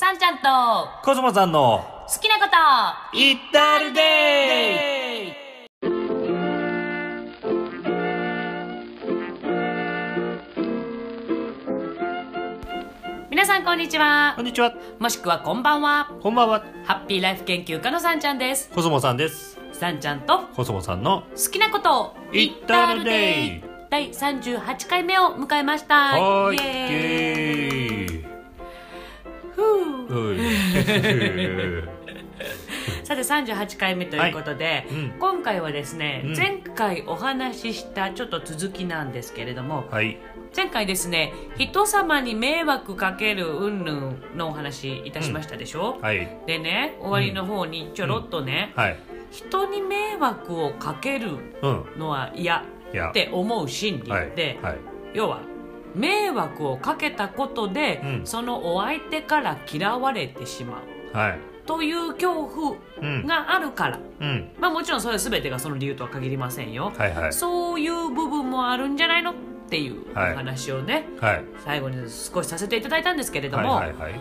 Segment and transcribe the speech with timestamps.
[0.00, 0.44] さんちゃんと
[1.04, 2.44] コスモさんの好きなこ
[3.12, 5.32] とイッタルデイ
[13.28, 14.34] 皆さんこんにちは。
[14.36, 14.72] こんにちは。
[15.00, 16.16] もしくはこんばんは。
[16.22, 16.64] こんばんは。
[16.84, 18.70] ハッピーライフ研究家のさんちゃんです。
[18.72, 19.58] コスモさんです。
[19.72, 26.20] さんちゃんとコスモさんの好きなことを言ったるデイ第38回目を迎えました。
[26.20, 27.77] はーいイエーイ
[33.04, 34.94] さて38回目ということで、い。
[34.94, 35.18] うん。
[35.18, 36.36] 今回はですね、うん。
[36.36, 40.18] 前回お話ししたちょっと続きなんですけれどもはい。
[40.56, 46.38] 前回ですね人様に迷惑かける云々のお話いたしましたでしょ、はい。
[46.46, 48.98] でね終わりの方にちょろっとね、はい。
[49.30, 51.84] 人に迷惑をかけるうん。
[51.98, 52.64] のは嫌
[53.10, 54.30] って思う心理はい。
[54.30, 54.78] で、はい。
[55.14, 55.40] 要は
[55.98, 58.26] 迷惑をかけたことで、うん。
[58.26, 61.16] そのお相手から嫌われてしまう。
[61.16, 61.38] はい。
[61.66, 63.26] という恐怖うん。
[63.26, 64.50] があるから、うん。
[64.58, 67.32] まあもちろんそれ全てがその理由とは限りませんよ、はいはい。
[67.32, 69.32] そういう部分もあるんじゃないの？
[69.32, 69.34] っ
[69.68, 70.34] ていうおはい。
[70.34, 71.44] 話をね、はい。
[71.64, 74.20] 最後に少しさせていただいたんですけれども、はいはいはい。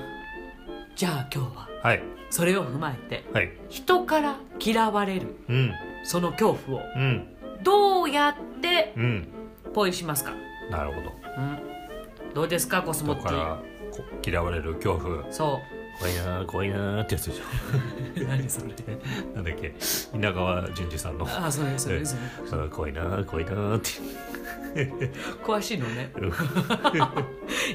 [0.95, 2.03] じゃあ今日ははい。
[2.29, 3.51] それを踏まえてはい。
[3.69, 5.71] 人から嫌われるうん。
[6.03, 7.27] その恐怖をうん。
[7.63, 9.27] どうやってうん。
[9.73, 10.33] ポイしますか、
[10.69, 11.13] なるほど。
[11.37, 15.31] うん、どうですかコスモッティ嫌われる恐怖。
[15.31, 15.59] そ
[15.99, 17.43] 怖いな怖いなってやつでしょ。
[18.21, 18.67] う 何それ。
[19.33, 19.73] なんだっけ
[20.13, 21.25] 稲川淳二さんの。
[21.27, 22.15] あそれそれそ
[22.55, 23.89] れあ怖いな怖いなって
[25.45, 26.11] 詳しいのね。
[26.17, 26.33] うん。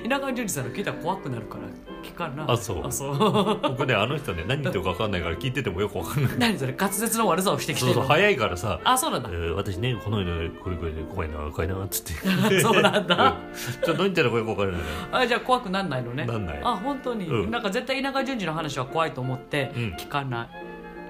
[0.05, 1.64] 稲川淳二さんの聞いたら怖くなるから
[2.03, 2.45] 聞かんな。
[2.50, 2.86] あそう。
[2.86, 3.61] あそう。
[3.62, 8.80] 僕ねあの人ね何言ってるか分かんないから聞いててもよく分かんない何それ滑舌の悪さをしてきてるそうそう早いからさ。
[8.84, 9.28] あそうなんだ。
[9.30, 12.14] えー私ねこの間これこれで怖いな怖いなっつっ
[12.50, 13.17] てそうなんだ。
[13.25, 14.80] うんちょっと何言ってるかよく分からない
[15.12, 16.25] あじゃあ怖くなんないのね。
[16.25, 16.61] なんない。
[16.62, 17.50] あ本当に、うん。
[17.50, 19.83] なんか絶対稲川淳二の話は怖いと思ってうん。
[19.98, 20.48] 聞かない、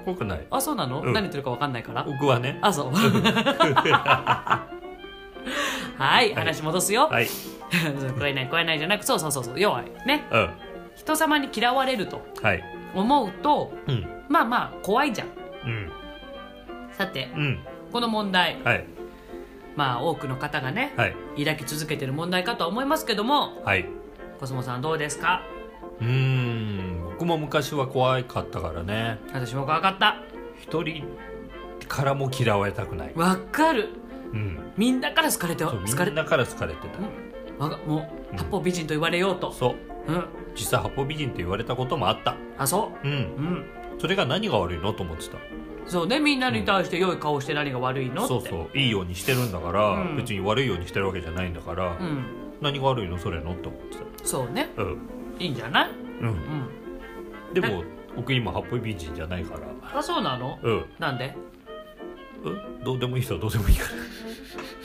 [0.04, 0.46] 怖くない。
[0.50, 1.12] あそうなの、うん。
[1.12, 2.04] 何言ってるか分かんないから。
[2.04, 2.58] 僕はね。
[2.62, 2.92] あそう
[5.98, 7.26] はい話戻すよ、はい。
[8.16, 9.60] 怖いない怖いないじゃなくそうそうそうそう。
[9.60, 10.50] 要はねうん。
[10.96, 12.62] 人様に嫌われるとはい。
[12.94, 14.06] 思うとうん。
[14.28, 15.28] まあまあ怖いじゃん。
[15.64, 15.90] うん。
[16.92, 17.58] さてうん。
[17.92, 18.58] この問題。
[18.64, 18.84] はい。
[19.76, 21.14] まあ多くの方がねはい。
[21.38, 23.86] 抱き続けてる問題かとは思いますけどもはい。
[24.38, 25.42] コスモさんどうですか？
[26.00, 27.04] うーん。
[27.12, 29.18] 僕も昔は怖かったからね。
[29.32, 30.16] 私も怖かった。
[30.60, 31.04] 一人
[31.88, 33.12] からも嫌われたくない。
[33.14, 33.88] わかる
[34.32, 34.72] うん。
[34.76, 36.98] みんなから好かれてみ好かれんなから好かれてた。
[36.98, 37.58] うん。
[37.58, 38.38] わがもううん。
[38.38, 39.74] 八方美人と言われようと、そう。
[40.08, 42.34] うん、実際八方美人って言われたこともあった。
[42.58, 43.06] あそう。
[43.08, 43.10] ん。
[43.10, 43.64] ううん。
[43.98, 44.92] それが何が悪いの？
[44.92, 45.38] と思ってた。
[45.86, 46.18] そうね。
[46.18, 48.28] みんなに対して良い顔して何が悪いのって。
[48.28, 48.78] そうそう。
[48.78, 50.16] いいようにしてるんだから、うん。
[50.16, 52.24] 別に悪いようにしてるわけじゃないんだから、うん。
[52.60, 53.18] 何が悪いの？
[53.18, 53.52] それの？
[53.52, 54.70] って思ってそうね。
[54.74, 54.98] たうん。
[55.38, 55.90] いいんじゃない？
[56.20, 56.28] うん。
[56.28, 57.54] うん。
[57.54, 57.84] でも
[58.16, 59.98] 僕今八方美人じゃないから。
[59.98, 60.58] あそうなの？
[60.62, 60.84] うん。
[60.98, 61.36] なんで？
[62.44, 62.84] うん？
[62.84, 63.90] どうでもいい人はどうでもいいから。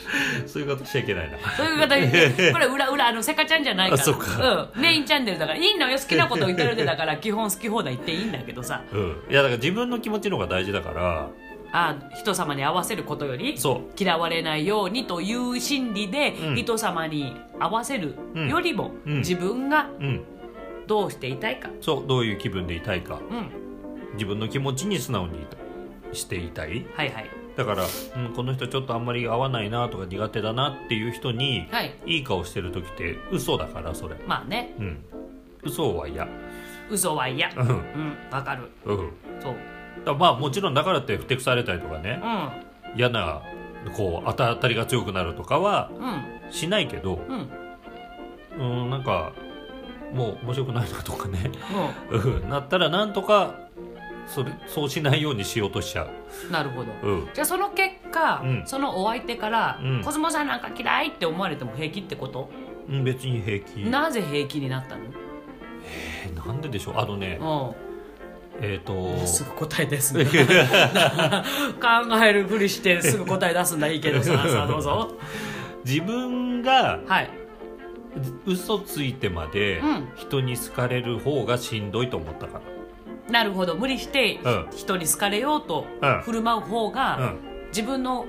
[0.46, 1.38] そういうことしちゃいけないな。
[1.56, 4.02] そういう方にこれ裏裏あのセカちゃんじゃないから。
[4.02, 4.70] あそうか。
[4.74, 8.82] うん、メインチャンネルだからいいのよ好きなこと言ってるでだから 基本好き放題言っていいんだけどさ。
[8.92, 9.16] うん。
[9.30, 11.28] いやだから自分の気持ちの方が大事だから。
[11.70, 16.56] あ人様に合わせることよりそ嫌われないようにという心理で、うん。
[16.56, 19.18] 人様に合わせるよりも、うん。
[19.18, 19.90] 自分が
[20.86, 23.20] どうしていたいか、そうどういう気分でいたいか。
[23.30, 23.50] うん、
[24.14, 25.46] 自分の気持ちに素直に
[26.14, 26.86] していたい。
[26.94, 27.84] はいはいだから、
[28.16, 31.92] うん、この人ちょっとあんまり合わないなとか苦手だなっていう人にはい。
[32.06, 34.14] いい顔してる時って嘘だからそれ。
[34.28, 34.76] まあね。
[34.78, 35.04] うん。
[35.64, 36.28] 嘘は嫌。
[36.88, 37.50] 嘘は嫌。
[37.56, 37.68] うん。
[37.68, 38.70] うんわかる。
[38.84, 39.12] うん。
[39.40, 39.54] そう。
[40.04, 42.22] だまあもちろんだからってふてくされたりとかね。
[42.94, 43.42] う嫌な
[43.96, 46.52] こう当たりが強くなるとかはんうん。
[46.52, 47.50] しないけどうん。
[48.82, 49.32] うんなんか
[50.14, 51.50] もう面白くないなとかね。
[52.12, 52.16] う。
[52.16, 52.48] うん。
[52.48, 53.67] なったらなんとか
[54.28, 56.48] それそうしないようにしようとしちゃう。
[56.48, 56.92] んなるほど。
[57.02, 57.28] うん。
[57.32, 58.62] じゃあその結果、うん。
[58.66, 62.50] そのお相手から、うんコスモさんなんか嫌いって思われても平気ってこと、
[62.88, 63.80] うん別に平気。
[63.88, 65.02] なぜ平気になったの？
[66.26, 66.98] えなんででしょう？
[66.98, 67.74] あのねう
[68.60, 68.92] えっ、と
[69.22, 70.30] んすぐ答えですね考
[72.24, 73.88] えるふりしてすぐ答え出すんだ。
[73.88, 75.14] いいけどさ さあどうぞ。
[75.84, 77.30] 自分がはい。
[78.46, 80.08] 嘘ついてまでうん。
[80.16, 82.60] 人に好かれる方がしんどいと思ったから
[83.30, 83.74] なるほど。
[83.74, 84.68] 無理してうん。
[84.74, 86.20] 人に好かれようとうん。
[86.22, 87.38] 振る舞う方が、うん。
[87.68, 88.26] 自分の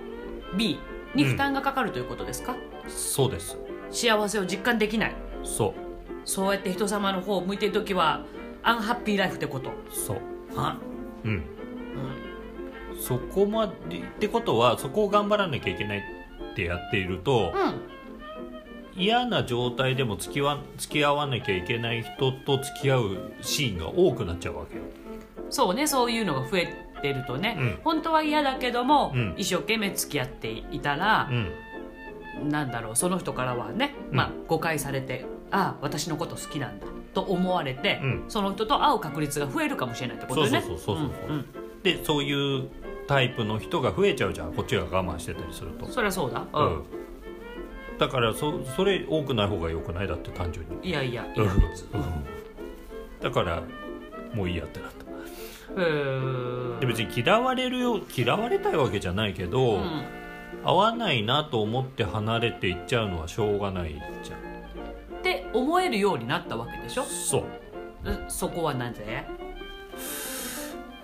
[0.57, 0.80] B
[1.16, 2.56] に負担がかかるということですか、
[2.88, 3.57] そうです。
[3.90, 5.16] 幸せを実感できない。
[5.44, 5.74] そ
[6.25, 8.25] そうやって人様の方を向いてる時は
[8.62, 9.69] アンハッピーライフってこと？
[9.69, 10.18] うそう。
[10.56, 10.78] あ、
[11.24, 11.31] うん。
[11.31, 16.00] うん、そこまでってことはそこを頑張らなきゃいけない
[16.51, 17.74] ってやっているとうん
[19.00, 24.84] 嫌な状態でも付きわ付き合わなきゃいけない人と付き合うシーンが多くなっちゃうわけよ。
[25.50, 26.68] そうねそういうのが増え
[27.01, 27.80] てるとね、うん。
[27.84, 29.34] 本当は嫌だけども、うん。
[29.38, 32.50] 一生懸命付き合っていたらう、ん。
[32.50, 34.18] なんだろうその人からはね、うん。
[34.18, 38.25] まあ、誤解されてああ私のこと好きなんだと思われて、うん。
[38.28, 40.50] その人と会う確率が増えるかもしれないってことね。
[40.50, 41.36] そうそうそうそうそう。
[41.36, 41.46] うん
[41.84, 42.69] でそういう
[43.07, 44.54] タイプの人が増えちゃうじゃん。
[44.54, 45.86] こっちが我慢してたりすると。
[45.86, 46.84] うん、そりゃそうだ、ううんん
[48.00, 50.90] だからそそれ多くない方がよくないだって単純に。
[50.90, 51.46] いやいやいうん。
[51.46, 51.90] や別に。
[53.22, 53.62] だから
[54.34, 55.06] もういいやってなった。
[56.80, 60.04] で別に嫌われるよ嫌われたいわけじゃないけど、うん。
[60.63, 64.40] 合わないなと思って離れていっちゃうのはしょうがないじゃん。
[65.19, 67.04] って思えるようになったわけでしょ？
[67.04, 67.44] そう。
[68.06, 69.25] えそこはなぜ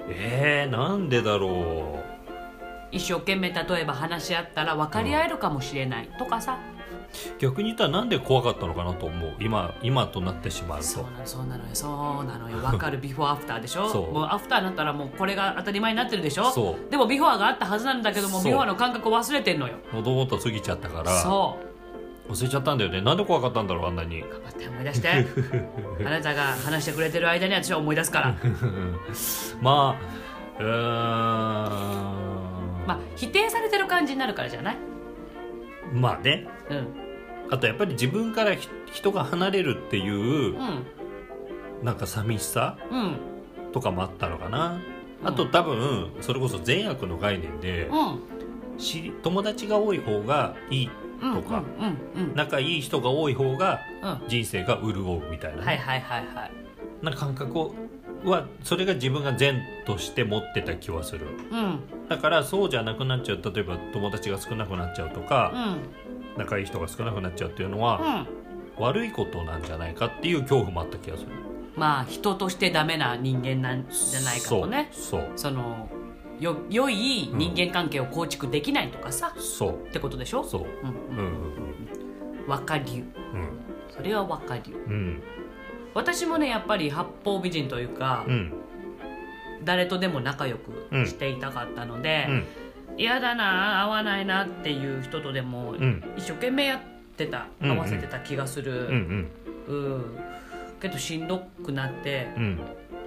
[0.08, 2.00] えー、なんでだろ
[2.92, 6.75] 一生懸命例えば話し合ったら分かり合えるかもしれないとかさ、う
[7.40, 9.34] 逆に言ったらなんで怖かったのかなと思う。
[9.40, 10.84] 今今となってしまうと。
[10.86, 11.70] そうなのそうなのよ。
[11.74, 11.88] そ
[12.22, 12.58] うなのよ。
[12.58, 12.98] 分かる。
[12.98, 13.90] ビフォーアフターでしょ？
[13.90, 14.14] そう。
[14.14, 16.52] もうアフターになったらもうこれが当たり前になってるでしょ？
[16.52, 16.92] そう。
[16.92, 18.44] でもビフォーがあったはずなんだけどもそう。
[18.46, 19.76] ビフォーの感覚を忘れてんのよ。
[19.92, 21.12] もともと過ぎちゃったから。
[21.22, 21.58] そ
[22.28, 22.32] う。
[22.32, 23.02] 忘れちゃったんだよね。
[23.02, 24.22] なんで怖かったんだろうあんなに。
[24.22, 25.28] 頑張って思い出して。
[26.06, 28.36] あなたが話してくれてる間に私は思い出すから。
[29.62, 29.96] ま
[30.60, 30.70] あうーん。
[32.88, 34.78] まあ否定されてる感じになるからじゃない？
[35.94, 36.48] まあね。
[36.72, 37.05] うん
[37.50, 40.84] あとやっぱり自分からひ人が離れるっていううん
[41.84, 43.18] なんか寂しさうん。
[43.74, 44.80] とかもあったのかな、
[45.22, 45.28] うん。
[45.28, 48.20] あと多分それこそ善悪の概念で、うん
[49.24, 50.90] 友達が多い方がいい
[51.22, 51.64] うんとか
[52.34, 53.80] 仲いい人が多い方が
[54.28, 56.52] 人生が潤うみたいなね、はいはいはいはい。
[57.02, 57.74] な感覚を
[58.26, 61.26] はそれが自分が善として持ってた気はする。
[61.52, 61.80] うん。
[62.10, 63.42] だからそうじゃなくなっちゃう。
[63.42, 66.05] 例えば友達が少なくなっちゃうとか、うん
[66.38, 68.28] 仲いい人が少なくなっちゃうっていうのは、
[68.78, 68.84] うん。
[68.84, 71.30] 悪いことなんじゃないかっていう恐怖もあった気がする。
[71.78, 74.90] まあ人としてダメな人間なんじゃないかとね。
[74.92, 75.90] そうその
[76.40, 79.88] よ良い人間関係を構築できないとかさ、そう。
[79.88, 80.44] ってことでしょ？
[80.44, 80.62] そう。
[80.62, 81.26] うんうん。
[81.26, 83.06] うん分かりゅう。
[83.34, 83.50] うん。
[83.96, 84.78] それは分かりゅう。
[84.78, 85.24] うん。
[85.94, 88.54] 私もねやっぱり八方美人というか、うん。
[89.64, 92.44] 誰とでも仲良くしていたかったのでうん
[92.98, 96.04] 嫌、だな合わないなっていう人とでもうん。
[96.16, 96.80] 一生懸命やっ
[97.18, 99.30] てたうん合わせてた気がすうんうる、ん。
[99.68, 100.20] うん。
[100.80, 102.60] けどしんどくなってうん。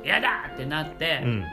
[0.05, 1.45] 嫌だってなって、うん。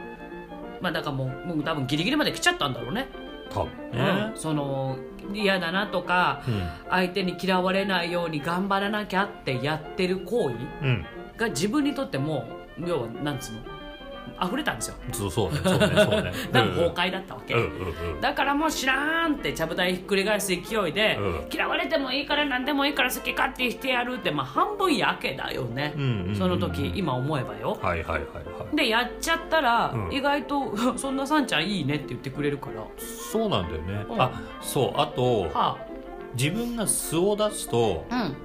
[0.81, 3.07] まあだからもうもう多分ギリギリまで来ちゃったんだろうね、
[3.49, 3.71] 多分。
[3.91, 3.97] うん。
[3.97, 4.97] ねその
[5.33, 6.61] 嫌だなとかうん。
[6.89, 11.05] 相手に嫌われないように頑張らなきゃってやってる行為うん。
[11.37, 12.45] が自分にとっても
[12.85, 13.74] 要はなんつうの
[14.43, 14.95] 溢れたんですよ。
[15.11, 16.31] そうそうねそうねそうね。
[16.51, 18.21] 多分崩壊だったわけ、うんうんうん。
[18.21, 20.55] だからもう知らんってちゃぶ台ひっくり返す勢
[20.89, 21.47] いで、うん。
[21.51, 27.77] 嫌われてもいいから何でもいいから好き勝手してやるってまあ半分やけだよね、うんうんうんその時今思えばよ。
[27.81, 28.75] はいはいはいはい。
[28.75, 30.13] でやっちゃったら、うん。
[30.13, 32.81] 意外と「そんなさんちゃんいいね」って言ってくれるから。
[32.81, 34.05] はそうなんだよね。
[34.09, 34.21] うん。
[34.21, 35.77] あそうあとあ。
[36.37, 38.35] 自分が素を出すとうん。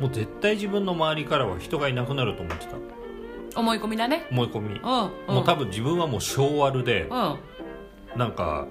[0.00, 2.76] もう絶対自分の周りからは人がいなくなると思ってた
[3.56, 4.26] 思い込みだね。
[4.30, 4.68] 思い込み。
[4.68, 7.38] うん、うん、もう多分自分はもう性悪でうん。
[8.16, 8.66] なんか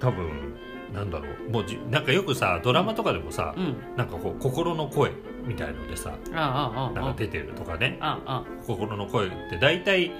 [0.00, 0.54] 多分
[0.92, 1.50] なんだろう。
[1.50, 3.76] もうじなんかよくさドラマとかでもさ、うん。
[3.96, 5.12] なんかこう心の声
[5.44, 7.98] みたいのでさなんか出てるとかね。
[8.00, 10.10] ああ心の声って大体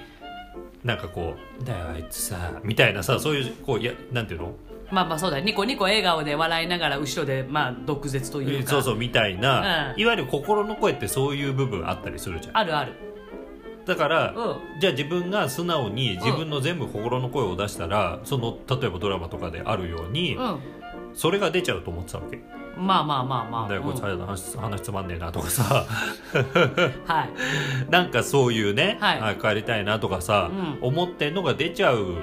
[0.83, 4.53] なんかこう「だよあいつさ」みたいなさそういうこういやなんていうの？
[4.89, 5.43] まあまあそうだよ。
[5.43, 8.69] ニコニコ笑顔で笑いながら後ろでまあ毒舌というか。
[8.69, 10.01] そうそうみたいな、うん。
[10.01, 12.57] いわゆる心の声ってそういう部分あったりするじゃん。
[12.57, 12.93] あるある
[13.87, 14.79] だから、うん。
[14.81, 20.59] じゃあ自分が素直に自分の全部心の声を出したら、その例えばドラマとかであるように、うん。
[21.13, 22.39] それが出ちゃうと思ってたわけ。
[22.77, 23.69] まあまあまあまあ。
[23.69, 24.19] だよこいつうん。
[24.19, 25.63] 話話つまんねえなとかさ。
[27.07, 27.29] はい。
[27.89, 29.19] なんかそういうね、はい。
[29.19, 30.51] あ帰りたいなとかさ、
[30.81, 32.15] う思ってんのが出ちゃう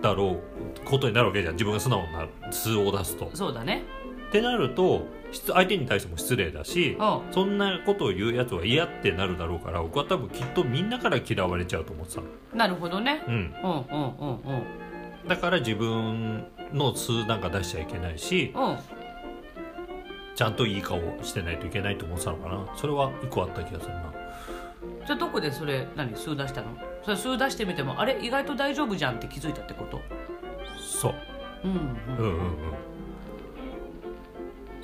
[0.00, 0.40] だろ
[0.84, 1.54] うことになるわけじゃん。
[1.54, 3.30] 自分が素直な素を出すと。
[3.34, 3.84] そうだね。
[4.28, 7.20] ってなると失相手に対しても失礼だし、うん。
[7.32, 12.26] そんなことを言うやつは嫌ってなるだろうから僕は多分きっとみんなから嫌われちゃうと思ってたの。
[12.54, 13.22] なるほどね。
[13.26, 18.78] うん、うんうんうんうんだから自分の素なんか出しちゃいけないしうん。
[20.34, 22.66] ちゃんといい顔してないといけないと思ってたのかな。
[22.76, 24.14] それは一個あった気がするな。
[25.04, 26.14] じゃあどこでそれ何？
[26.14, 26.68] 数出したの？
[27.02, 28.24] それ数出してみてもあれ？
[28.24, 30.00] 意外と大丈夫じゃんって気づいたってこと？
[30.80, 31.14] そう。
[31.64, 31.78] うんううん。
[31.78, 32.97] んうんうん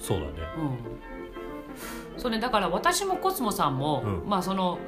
[0.07, 0.33] そうだね。
[0.59, 2.21] うん。
[2.21, 4.29] そうねだから私もコスモさんも、うん。
[4.29, 4.79] まあその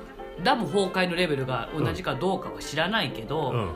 [0.45, 3.73] ダム崩壊のレベルが同じかどうかは知らないけど、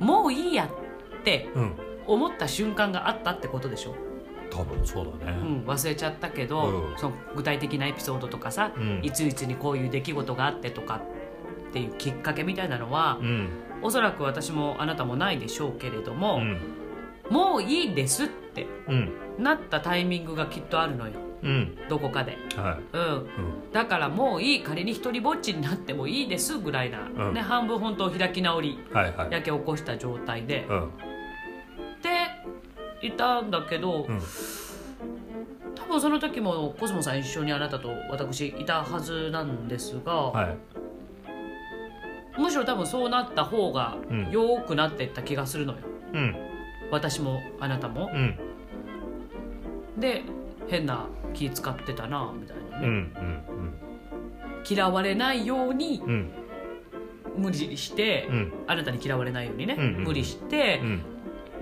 [0.00, 0.06] うん。
[0.06, 1.72] もういいやってうん。
[2.06, 3.94] 思った瞬間があったってことでしょ？
[4.50, 5.38] 多分そうだね。
[5.40, 6.98] うん、忘れちゃったけど、うん。
[6.98, 9.00] その具体的なエピソードとかさ、うん。
[9.02, 11.00] いついつにこういう出来事があってとか
[11.70, 13.48] っていうきっかけみたいなのは、うん。
[13.80, 16.60] おそらく私もあなたもないでしょうけれども、うん
[17.32, 19.12] もういいですってうん。
[19.38, 21.12] なったタイミングがきっとあるのよ。
[21.42, 21.78] うん。
[21.88, 22.96] どこかで、はい。
[22.96, 23.26] うん、うん。
[23.72, 27.34] だからもういい仮に一人ぼっちになってもいいですぐらいな、うん。
[27.34, 29.32] ね、半分本当開き直りはいはい。
[29.32, 30.90] やけ起こした状態で、うん。
[32.02, 34.20] でいたんだけど、うん。
[35.74, 40.56] 多分その時もコスモさん一緒にあなたと私いたはずなんですが、はい。
[42.38, 44.30] むしろ多分そうなった方がうん。
[44.30, 45.78] 良くなっていった気がするのよ。
[46.12, 46.51] うん
[46.92, 48.08] 私もあなたも。
[48.14, 48.16] う。
[48.16, 48.38] ん。
[49.98, 50.22] で
[50.68, 53.74] 変な気使ってたなみたいなうんうね、ん。
[54.68, 56.10] 嫌われないようにうん。
[56.10, 56.30] うん
[57.34, 58.52] 無理して、うん。
[58.66, 61.02] あなたに嫌われないようにね、うんうん無理してうん。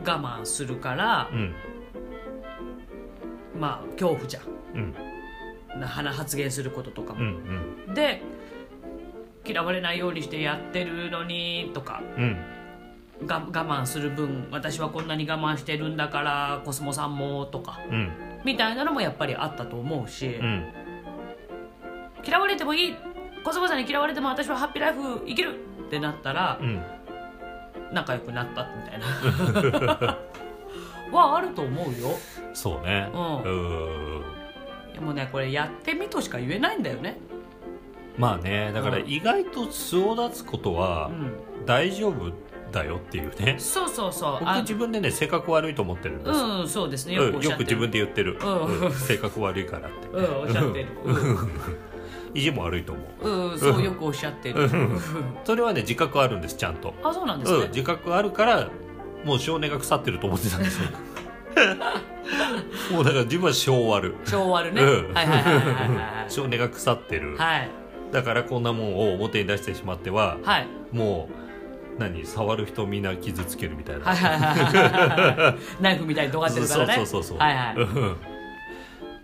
[0.05, 1.55] 我慢するからう、ん。
[3.61, 4.41] まあ恐怖じゃ。
[4.75, 4.81] うん。
[5.79, 7.35] んな鼻発言することとかうん
[7.87, 8.21] も、で
[9.47, 12.03] 嫌われないようにしてやってるのにとか。
[12.19, 12.37] うん
[13.27, 18.13] が我慢する分私はこんなに我慢してるんだからコスモさんもとかうん。
[18.45, 20.73] みたいなのもやっぱりあったと思うし、うん。
[22.27, 22.95] 嫌われてもいい
[23.45, 25.55] コスモさんに嫌われても私はハッピーライフ生きる
[25.87, 26.83] ってなったらうん。
[27.93, 30.19] 仲良くなったみたいな。
[31.13, 32.17] はあると思うよ。
[32.55, 33.11] そうね。
[33.13, 33.43] うん。
[33.43, 33.49] う
[34.21, 34.23] ん
[34.95, 37.19] でもねこれやってみとしか言えないんだよね。
[38.17, 39.09] まあねだからうん。
[39.09, 41.33] 意外と素を出すことうはん。
[41.67, 42.33] 大丈夫
[42.71, 43.57] だよっていうね。
[43.59, 44.33] そうそうそう。
[44.41, 46.41] 僕あ自分でね性格悪いと思ってるんです。
[46.41, 47.17] うんそうですね。
[47.17, 48.39] うんよくよく自分で言ってる。
[48.41, 48.81] うん。
[48.83, 50.09] うん性格悪いからって。
[50.09, 50.89] うんおっしゃってる。
[52.35, 53.29] 意地も悪いと思う。
[53.29, 54.69] うん、うん、そうよくおっしゃってる。
[55.45, 56.95] それはね自覚あるんですちゃんと。
[57.03, 58.69] あそうなんですね、うん自覚あるから
[59.25, 60.89] もう少年が腐ってると思ってたんですよ。
[62.93, 65.13] もうだから自分は性悪昭和るね、うん。
[65.13, 66.31] はいはいはいはいはい。
[66.31, 67.37] 少年が腐ってる。
[67.37, 67.69] はい。
[68.13, 70.67] だからこんなもんを表に出してしまってははい。
[70.93, 71.40] もう
[71.99, 74.05] 何触る人みんな傷つけるみたいな。
[74.05, 76.95] はナイフみたいに尖ってるからね。
[76.95, 77.39] そうそうそうそう。
[77.39, 77.77] はいはい。
[77.77, 78.17] う ん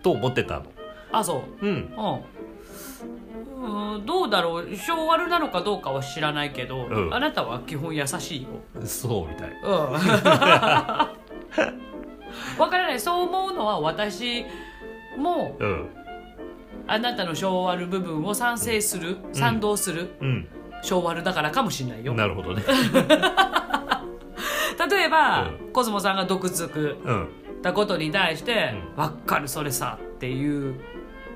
[0.03, 0.65] と思ってたの。
[1.11, 1.65] あそう。
[1.65, 1.93] うん。
[1.97, 2.01] う
[3.63, 3.93] ん。
[3.95, 4.05] うん。
[4.05, 4.75] どうだろう。
[4.75, 7.13] 性悪なのかどうかは知らないけど、うん。
[7.13, 8.49] あなたは基本優しいよ。
[8.85, 9.49] そうみたい。
[9.63, 9.71] うん。
[12.59, 12.99] わからない。
[12.99, 14.45] そう思うのは私
[15.17, 15.89] もうん。
[16.89, 20.07] あなたの性悪部分を賛成する、賛同する。
[20.21, 20.47] うん
[20.81, 22.13] 性悪だからかもしれないよ。
[22.13, 22.63] なるほどね。
[24.89, 27.27] 例えば、うコスモさんが毒づくうん。
[27.63, 30.75] たことに対してう「わ、かるそれさ」っていう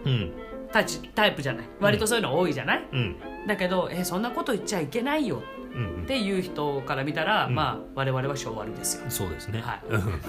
[0.06, 0.32] うん。
[0.72, 1.66] タチタイプじゃない。
[1.80, 3.16] 割とそういうの多いじゃない、うん。
[3.48, 5.42] だけど「えそんなこと言っちゃいけないよ」
[5.74, 7.56] うんっていう人から見たら、うん。
[7.56, 9.10] まあ我々は性悪ですよ。
[9.10, 9.62] そうですね。
[9.62, 9.82] はい。
[9.90, 10.22] うん。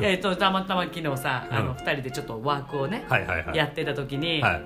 [0.04, 1.76] えっとたまたま昨日さあのうん。
[1.76, 3.56] 2人でちょっとワークをね、はいはいはい。
[3.56, 4.62] やってた時に、はい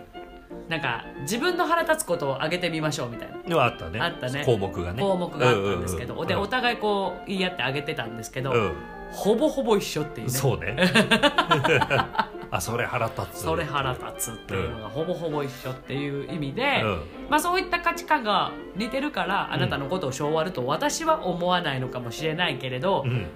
[0.68, 3.38] なんか自分の腹立つことを挙げてみましょうみたいな。
[3.42, 4.00] ではあったね。
[4.00, 4.44] あったね。
[4.44, 5.02] 項目がね。
[5.02, 8.72] 項目があったんですけど、でお互いこう言い合って挙げてたんですけど、うん
[9.14, 10.32] ほぼほぼ一緒っていうね。
[10.32, 10.76] そうね。
[12.50, 13.42] あそれ腹立つ。
[13.42, 17.02] それ腹立つっていうのがほぼほぼ一緒っていう意味で、うん。
[17.30, 23.26] まあ、そういった価値観が似てるからあなたのことを性悪と私は思わないのかもしれないけれど、うん。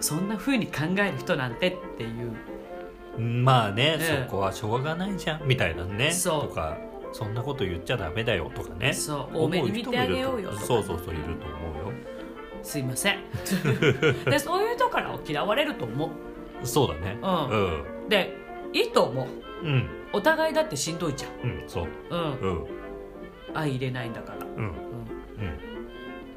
[0.00, 2.32] そんな風に考える人なんてっていう
[3.18, 6.48] まあね、ええそこはしょうがないじゃんみたいなねそう。
[6.48, 6.76] とか
[7.12, 8.92] そんなこと言っちゃダメだよとかね。
[8.92, 9.44] そう。
[9.44, 11.92] 多めに見てあげようよとかそうそうそういると思うよ。
[12.62, 13.18] すいません。
[14.26, 16.66] でそういう人から嫌われると思う。
[16.66, 17.18] そうだね。
[17.22, 18.08] うん。
[18.08, 18.36] で
[18.72, 19.26] いいと思う。
[19.62, 19.72] うん。
[19.72, 21.50] うんお互いだってしんどいじゃん。
[21.50, 21.86] うんそう。
[22.10, 22.20] うん。
[22.40, 22.66] うん。
[23.52, 24.52] 相入れないんだから、うん。
[24.56, 24.70] うん、うん。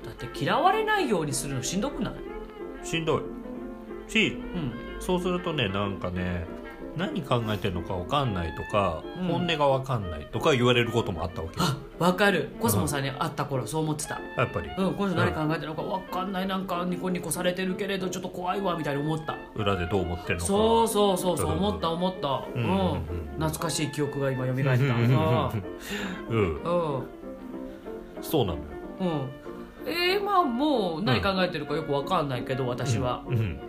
[0.04, 2.10] だって嫌われないようにするのしんどくな
[2.82, 2.86] い？
[2.86, 3.22] しんどい。
[4.12, 4.72] しうん。
[5.00, 6.46] そうするとねなんかね
[6.98, 9.28] 何考えてるのか分かんないとか、うん。
[9.28, 11.66] 本音が分かんないとか言われることもあったわけよ。
[11.66, 12.50] あわかる。
[12.60, 14.20] コスモさんに会った頃そう思ってた。
[14.36, 14.70] やっぱり。
[14.78, 16.48] うんこの人何考えてるのかわかんない。
[16.48, 19.36] なんかニコニコされてるけれどちょっと怖いわみたいに思った。
[19.56, 20.48] 裏でどう思ってるのか。
[20.48, 23.02] そうそうそうそううん思った思ったうん。
[23.38, 24.62] 懐かしい記憶が今蘇った。
[24.62, 25.52] うん。
[26.30, 26.64] うん。
[26.64, 27.08] うん
[28.22, 28.64] そうなのよ。
[29.00, 29.30] うん。
[29.90, 33.60] えー、まあもう何考えてるかよくわかんないけど私は、うん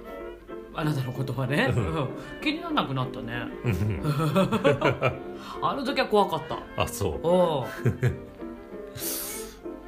[0.78, 1.86] あなたのことはね、うん。
[1.86, 2.08] うん。
[2.40, 3.32] 気にならなくなったね。
[3.64, 3.72] うん。
[3.72, 3.74] う
[4.08, 5.18] ん
[5.62, 6.82] あの時は怖かった。
[6.82, 7.66] あそ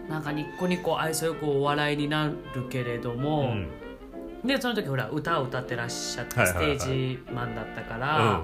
[0.09, 0.11] う。
[0.11, 2.35] なんかニッコニコ愛想よくお笑いになる
[2.69, 4.49] けれども、うん。
[4.49, 6.67] でその時ほら歌を歌ってらっしゃってステはいはい。
[6.67, 8.41] はいージマンだったから、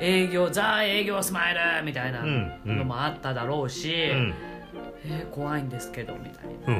[0.00, 2.52] 営業ザ営業スマイルみたいなうん。
[2.64, 2.76] うん。
[2.78, 4.34] のもあっただろうし、うん
[5.06, 6.78] 「えー、怖いんですけど」みたいうんな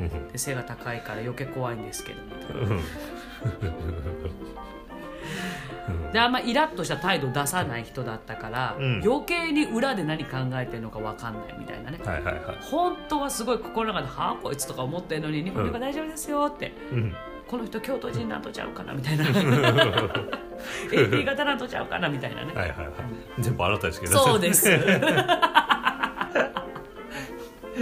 [0.00, 2.82] うんうんで背が高いから余計怖いんですけどみたいな。
[6.12, 9.02] であんまイラッとした態度出さない人だったから、うん。
[9.04, 11.98] 余計に裏で何考えてるのか分かんないみたいなね。
[12.04, 12.58] はいはいはい。
[12.60, 17.14] 本当はすごい心の中で「はあこいつ」とか思ってるのに「日本語大丈夫ですよ」って、うん。
[17.48, 19.24] この人京都人なんとちゃうかなみたいな。
[20.90, 22.88] AB 型なんとちゃうかなみたいなね、はいはいはい。
[23.40, 24.70] 全部あなたですけどそうです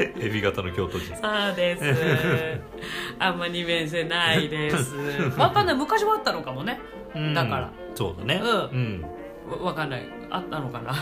[0.19, 1.11] エビ型の京都人。
[1.54, 1.85] です。
[3.19, 4.95] あんま二面性ないです。
[5.37, 5.76] 分かんない。
[5.76, 6.80] 昔はあったのかもね。
[7.14, 7.35] うん。
[7.35, 7.71] だから。
[7.95, 8.40] そうだね。
[8.42, 8.50] うん。
[8.50, 9.02] うん。
[9.50, 10.07] わ分かんない。
[10.30, 10.95] あったのかな。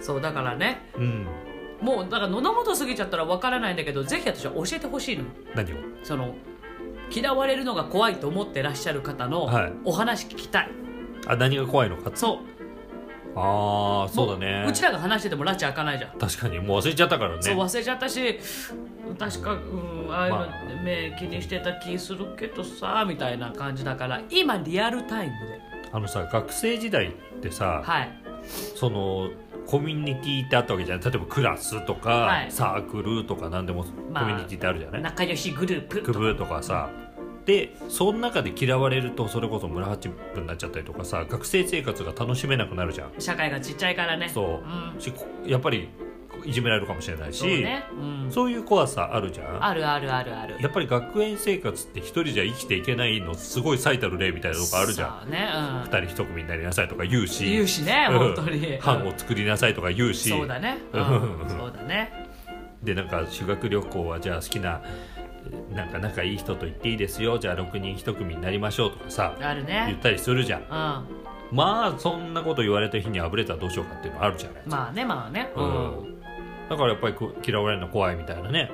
[0.00, 0.88] そうだからね。
[0.96, 1.26] うん。
[1.80, 5.28] もうだから喉元過ぎちゃったら分からないんだけどぜひ私は教えてほしいのよ。
[5.54, 5.76] 何を？
[6.02, 6.34] その
[7.10, 9.72] 嫌われるのが怖いと思ってらっしゃる方のはい。
[9.84, 10.70] お話聞きたい、
[11.26, 12.55] あ何が怖いのかそう
[13.38, 14.62] ああそうだね。
[14.64, 17.42] もうちらが話してても拉致開かないじゃん、確かにもう忘れちゃったからね。
[17.42, 18.40] そう忘れちゃったし
[19.18, 20.48] 確か、うん、ああいうのまあ。
[20.82, 25.60] 目気にしてた気するけどさみたいな感じだから今リアルタイムで。
[25.92, 28.10] あのさ学生時代ってさ、はい。
[28.74, 29.28] その
[29.66, 31.04] コミュニティってあったわけじゃない？
[31.04, 32.52] 例えばクラスとか、はい。
[32.52, 36.88] サークルとか何でもコまあミュニティってあるじゃない、仲良しグループクブとかさ
[37.46, 43.12] でその中で嫌われるとそれこそ村八分になっちゃったりとかさ学生生活が楽しめなくなるじゃん。
[43.18, 44.28] 社会がちっちゃいからね。
[44.28, 44.46] そう、
[44.94, 45.00] うん。
[45.00, 45.88] しこやっぱり
[46.44, 49.64] いじめられるかもしれないしそうね、うん、そういう怖さあるじゃん。
[49.64, 50.56] あるあるあるある。
[50.60, 55.30] やっぱり学園生活って一人じゃ生きていけないのすごい最たる例みたいなとこあるじゃん。
[55.30, 57.48] ね、うん、二人一組になりなさいとか言うし。
[57.48, 58.18] 言うしねうん。
[58.18, 58.78] 本当に。
[58.78, 60.28] 班を作りなさいとか言うし。
[60.30, 62.26] そうだね、そうだね。
[62.82, 64.82] でなんか修学旅行はじゃあ好きな
[65.74, 69.84] なんか仲いい人と行っていいですよじゃあ6人1組になりましょうとかさあるね。
[69.88, 70.60] 言ったりするじゃん。
[70.62, 70.68] うん。
[71.52, 75.52] まあそんなこと言われた日にあぶれたらどうしようかっていうのあるじゃないまあねまあね。
[75.56, 75.68] う、うん。
[75.68, 76.20] ん
[76.68, 77.14] だからやっぱり
[77.46, 78.70] 嫌われるの怖いみたいなね。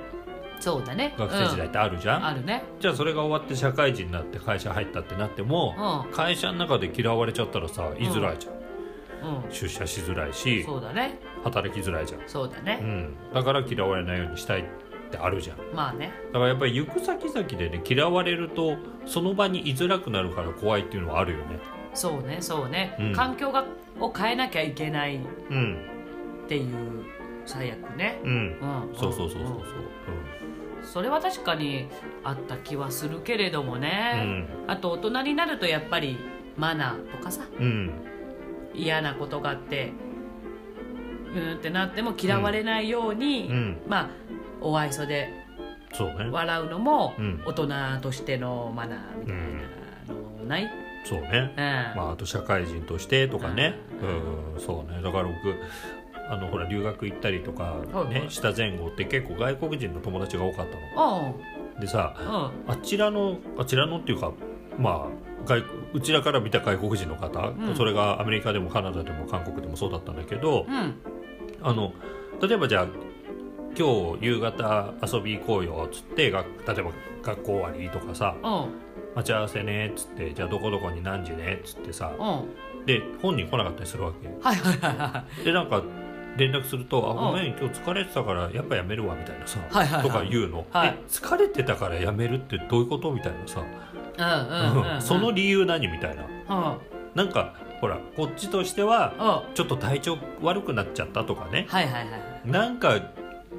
[0.60, 1.14] そうだね。
[1.18, 2.26] 学生時代ってあるじゃん、うん。
[2.26, 2.62] あるね。
[2.80, 9.36] じゃあそれが終わって社会人になって会社入ったってなっても、う会社の中で嫌われちゃったらさ居づらいじゃん、ん。
[9.44, 9.50] うん。
[9.50, 11.18] 出社しづらいしそうだね。
[11.44, 14.64] 働きづらいじゃん、そうだね、うん、だから嫌われないようにしたい
[15.12, 15.58] ってあるじゃん。
[15.74, 16.12] まあね。
[16.28, 21.58] だからやっぱり行く先々でね嫌われるとその場に居づらくなるから怖いっていうのはあるよね。
[21.94, 23.12] そうねそうね、うん。
[23.12, 23.66] 環境が
[24.00, 25.20] を変えなきゃいけないっ
[25.50, 25.78] うん。
[26.48, 27.04] ていう
[27.44, 28.20] 最悪ね。
[28.24, 28.30] うん。
[28.30, 28.94] うん。
[28.94, 29.58] そうそうそうそうそう。
[30.82, 31.88] それは確かに
[32.24, 34.70] あった気はするけれどもうね、ん。
[34.70, 36.18] あと大人になるとやっぱり
[36.56, 37.90] マナーとかさうん。
[38.74, 39.92] 嫌なことがあって
[41.34, 43.76] うんってなっても嫌われないように、うん。
[43.86, 44.10] まあ
[44.62, 45.30] お愛想で
[45.92, 46.30] そうね。
[46.30, 47.42] 笑うのもうん。
[47.44, 47.68] 大人
[48.00, 49.42] としてのマナーみたいな
[50.40, 50.70] のない、
[51.04, 51.52] そうね。
[51.56, 51.64] うん。
[51.96, 53.74] まああと社会人としてとかね。
[54.00, 54.06] う
[54.54, 54.60] うん。
[54.60, 55.02] そうね。
[55.02, 55.32] だから僕
[56.30, 61.36] あのほら留学行ったりとかはいはした前後って結構外国人の友達が多かったの。
[61.76, 61.80] うん。
[61.80, 62.72] でさうん。
[62.72, 64.32] あちらのあちらのっていうか
[64.78, 67.76] まあ外うちらから見た外国人の方、うん。
[67.76, 70.94] それがアメリカでもカナダでも韓国でもそうだったんだけど、うん。
[71.62, 71.92] あの
[72.40, 72.86] 例えばじゃあ
[73.78, 78.66] 今日夕方遊び行こうよっつってが例えば学校終わりとかさうん。
[79.14, 82.26] 待ち合わせねっつってじゃあどこどこに何時ねっつってさうん。
[82.26, 82.44] はい
[82.86, 84.26] で本人来なかったりするわけ。
[84.42, 85.82] はいはいはでなんか
[86.36, 87.16] 連絡すると「あん。
[87.16, 90.02] ごめん今日疲れてたからやっぱやめるわ」みたいなさ、はいはいはい。
[90.02, 90.98] とか言うの、はい。
[90.98, 93.64] え疲れてたからやめるってどういうことみたいなさ、い
[94.94, 96.24] うん その理由何みたいな。
[96.24, 96.78] うん。
[97.14, 101.66] なんかほらこっちとしてはちょっと体調悪くなっちゃったとかね。
[101.70, 102.50] いはいはいはい。
[102.50, 103.00] なんか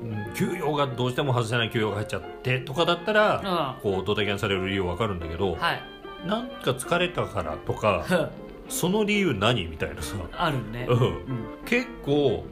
[0.04, 0.34] うん。
[0.34, 5.82] 休養がどうしても外せない休養が入っちゃってとかだったら、こうドタキャンされる理由わかるんだけど、はい。
[6.28, 8.30] なんか疲れたからとか
[8.70, 10.86] その理由何みたいなさ、あるね。
[10.90, 11.00] うん。
[11.00, 11.20] うん。
[11.66, 12.46] 結構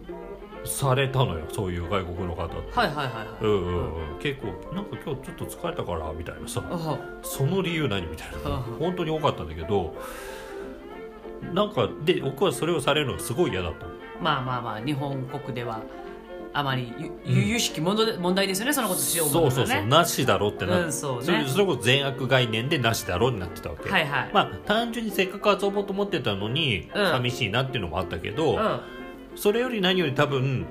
[0.64, 2.56] されたのよそういう外国の方って。
[2.72, 3.28] はいはいはいはい。
[3.42, 6.62] うんうんうん、結構なんか今日ちょっと疲れたからみたいなさ。
[6.70, 7.24] うん。
[7.24, 8.62] その理由何みたいなうん。
[8.78, 9.96] 本当に多かったんだけど
[11.54, 13.92] なんかで僕はそれをされるのがすごい嫌だったの。
[14.22, 15.82] まあまあまあ日本国では
[16.54, 16.94] あまり
[17.26, 21.26] ゆゆゆしき問題問題ですよねそのことしようそうそうそう、なしだろってな、うんそうね。
[21.26, 27.08] それそれこそ善悪概念でなしだろになってたわけ、はいはい、まあ単純にせっかく遊ぼうと思ってたのに、うん。
[27.08, 28.82] 寂しいなっていうのもあったけど、うん。
[29.36, 30.66] それより何より多分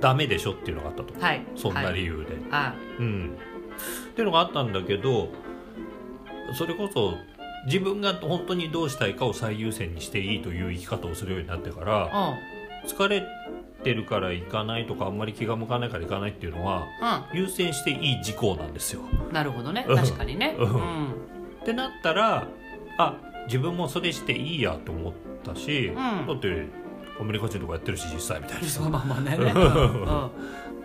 [0.00, 1.14] ダメでしょっていうのがあったと。
[1.18, 1.42] はい。
[1.56, 3.36] そんなはい理由で、あうん。
[4.10, 5.28] っていうのがあったんだけど
[6.56, 7.14] それこそ
[7.66, 12.04] 自分が本当にどうしたいかを最優先にしていいという生き方をするようになってから
[12.84, 12.88] うん。
[12.88, 13.26] 疲れて
[13.92, 16.86] るから行かないとかあんまり気が向かないから行かないっていうのは
[17.34, 19.02] 優先していい事項なんですよ。
[19.02, 19.84] うんなるほどね。
[19.88, 19.96] うん。
[19.96, 20.54] 確かにね。
[20.58, 20.70] ううん。
[20.70, 21.06] ん
[21.62, 22.46] ってなったら
[22.98, 23.16] あ
[23.46, 25.12] 自分もそれしていいやと思っ
[25.44, 25.94] たし、ん。
[25.94, 26.66] だって
[27.20, 28.68] アメリカ人とかやってるし実際みたいな。
[28.68, 30.26] そ うまあまあね、うん。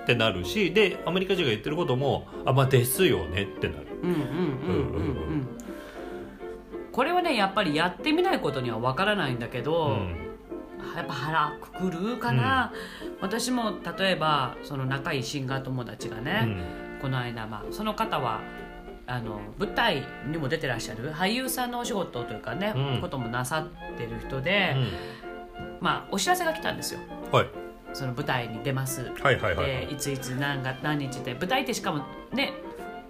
[0.04, 3.86] ってなるしでアメリカ人が言ってることもあまあですよねってなる。
[4.02, 4.10] うん。
[4.10, 5.48] うんうんうんうん。
[6.92, 10.29] これはねやっぱりやってみないことにはわからないんだけど、うん
[10.96, 12.74] やっぱ腹くくるかな、
[13.22, 16.48] 私も例えばその仲いいシンガー友達がね、
[17.02, 18.42] この間、まあ、その方は
[19.08, 23.02] あの舞台にも出てらっしゃる俳優さんのお仕事というかね、うん。
[23.02, 24.76] こともなさってる人で、
[25.80, 27.00] まあ、お知らせが来たんですよ。
[27.26, 27.48] うんはい。
[27.92, 29.12] その舞台に出ます。
[29.20, 32.54] はいはいはいでいついつ何が何日で舞台ってしかもね、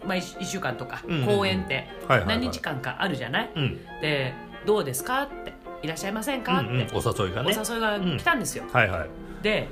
[0.05, 1.37] まあ、1, 週間とかうんうんうん。
[1.37, 2.39] 公演ってはいはいはい。
[2.39, 3.77] 何日間かあるじゃない、うん。
[4.01, 4.33] で
[4.65, 5.23] どうですか？
[5.23, 6.59] っていらっしゃいませんか？
[6.59, 7.55] って、うんうんお誘いがね。
[7.55, 9.09] お誘いが来たんですよ、はいはい。
[9.41, 9.67] で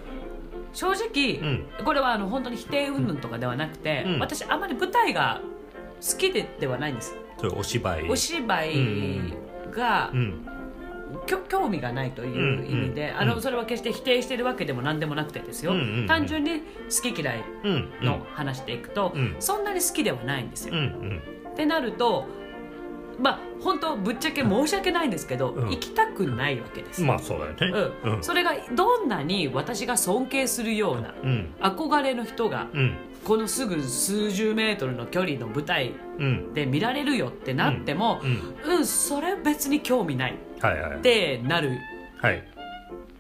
[0.74, 1.86] 正直、うん。
[1.86, 4.20] これはあの本当に否定云々とかではなくて、うん。
[4.20, 5.42] 私あまり舞台が
[6.00, 7.16] 好きでではないんです。
[7.38, 8.10] それお芝居。
[8.10, 9.34] お芝居
[9.72, 10.12] が、
[11.50, 16.08] 興味がないという意味で、うんあのそれは決して否定してるわけでも何でもなくてですよ、うんうんうん。
[16.08, 17.44] 単純に好き嫌い
[18.02, 19.36] の話でいくと、うん。
[19.40, 20.76] そんなに好きではないんですよ。
[20.76, 21.22] うんうん。
[21.52, 22.28] ってなると
[23.20, 25.70] まあ本当ぶっちゃけ申し訳ないんですけど、うん。
[25.70, 27.02] 行きたくないわけです。
[27.02, 27.92] まあそうだよね。
[28.04, 28.24] うん。
[28.24, 31.54] それがどんなに私が尊敬するようなうん。
[31.60, 32.96] 憧れの人がうん。
[33.24, 36.54] このすぐ数十メートルの距離の舞台うん。
[36.54, 38.22] で見られるよってなっても
[38.66, 38.78] うん。
[38.78, 41.78] うん、それ別に興味ないってなる
[42.22, 42.44] はい。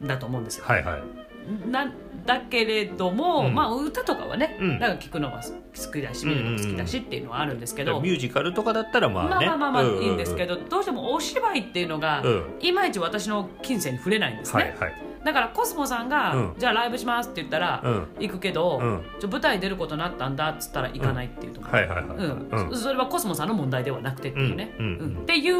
[0.03, 0.65] んだと思うんですよ。
[0.65, 1.69] はいはい。
[1.69, 1.91] な
[2.27, 3.55] だけれども、うん。
[3.55, 4.79] まあ歌とかはね、うん。
[4.79, 9.47] なんか聞くのが好きだし見るのが好きだしっていうのはあるんですけど、ミュージカルとかだったらまあね。
[9.47, 12.43] まあまあまあいいんですけど、どうしてもお芝居っていうのが、うん。
[12.61, 14.93] いまいち私の金銭に触れないんですね、はいはい。
[15.23, 16.53] だからコスモさんが、うん。
[16.57, 18.07] じゃあライブしますって言ったら、うん。
[18.19, 19.03] 行くけど、うん。
[19.19, 22.17] ちょ舞台出ることになったんだっつったら行かないっていうところ、はいはいはい。
[22.17, 22.49] うん。
[22.51, 22.75] うん。
[22.75, 25.21] そそれはコスモさんの問題ではなくてっていうね、うんうんうん。
[25.21, 25.55] っていう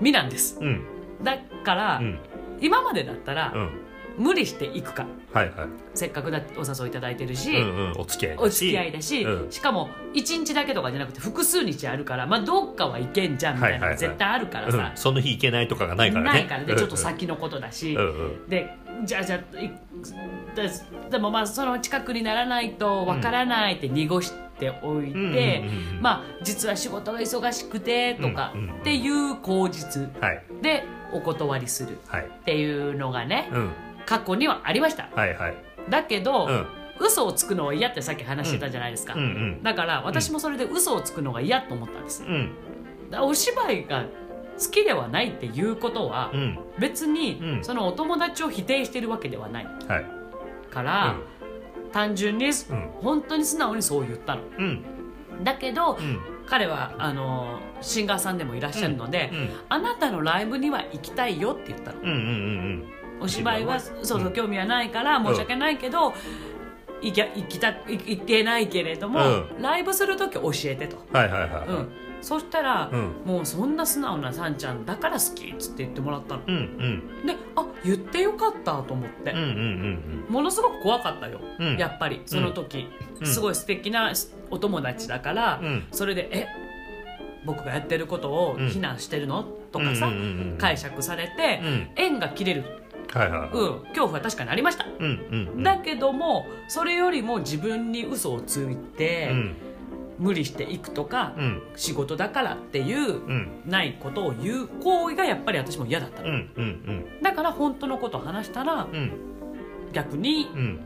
[0.00, 0.58] 身なんです。
[0.60, 0.84] うん。
[1.22, 2.18] だから、うん。
[2.60, 3.70] 今までだったら、うん
[4.20, 5.06] 無理して行くか。
[5.32, 5.68] はいはい。
[5.94, 7.94] せっかくだお誘いいただいてるし、うんうん。
[7.98, 8.46] お付き合いだし。
[8.46, 9.50] お付き合いだし、うん。
[9.50, 13.98] しかも1日だけとかじゃなくて複数日あるからまあどっかは行けんじゃんみたいなのはいはいはい。
[13.98, 14.72] 絶対あるからうん。
[14.72, 16.40] さ、その日行けないとかがないからね。
[16.40, 16.76] ないからね。
[16.76, 18.48] ちょっと先のことだし、うんうん。
[18.48, 19.72] でじゃあじゃあい
[20.54, 20.70] で
[21.10, 25.24] でもまあその近くにならないとわからないって濁しておいて、うん
[25.96, 30.42] うんまあ実は仕事が忙しくてとかっていう口実はい。
[30.60, 32.26] でお断りするはい。
[32.26, 33.70] っていうのがねうん
[34.10, 35.08] 過去にはありました。
[35.14, 35.54] はいはい。
[35.88, 36.66] だけど、うん。
[36.98, 39.62] 嘘をつくのは嫌ってさっき話してたじゃないですか、うんうん。
[39.62, 42.50] だから私もそれで嘘をつくのが嫌と思ったんです、うん。
[43.22, 44.04] お芝居が
[44.62, 46.58] 好きではないっていうことはうん。
[46.78, 47.64] 別にうん。
[47.64, 49.64] そのお友達を否定してるわけではない。
[49.64, 50.04] はい。
[50.70, 51.14] から、
[51.92, 52.52] 単純にん。
[53.00, 54.42] 本当に素直にそう言ったの。
[54.58, 54.84] うん。
[55.44, 56.18] だけど、うん。
[56.46, 59.50] 彼はあのシンガーさんでもいらっしゃるので、うん。
[59.68, 62.00] あなたのライブには行きたいよって言ったの。
[62.00, 66.14] うんうんうんお芝居はうんそうそう興味はないから申し訳ないけど、
[67.02, 71.88] 行き行きた行行けないけれども、うライブする時教えてと、はいはいはいうん、
[72.20, 73.22] そしたら、うん。
[73.24, 76.42] もうそんな素直なさんちゃんだから好きっつって言ってもらったの。
[76.46, 77.26] うんうん。
[77.26, 79.32] であ言ってよかったと思って。
[79.32, 81.76] うんうんうんものすごく怖かったよ、うん。
[81.76, 82.86] やっぱりその時、
[83.20, 83.26] うん。
[83.26, 84.12] すごい素敵な
[84.50, 85.86] お友達だから、うん。
[85.90, 86.46] それで「え
[87.44, 88.68] 僕がやってることをうん。
[88.68, 90.58] 非難してるの?」とかさ、うんうんうんうん。
[90.58, 91.90] 解釈されて、うん。
[91.96, 92.64] 縁が切れる、
[93.12, 95.62] はいはいうん、恐怖は確かにありました、うんうんうん。
[95.62, 99.56] だけどもそれよりも自分に嘘をついて、うん。
[100.18, 101.62] 無理していくとか、うん。
[101.76, 103.62] 仕事だからっていう、うん。
[103.64, 108.94] ないことを言う行為がやっぱり私も嫌だったの、うんうんだから本当のことを話したらうん。
[108.94, 109.12] うん
[109.92, 110.80] 逆にうん。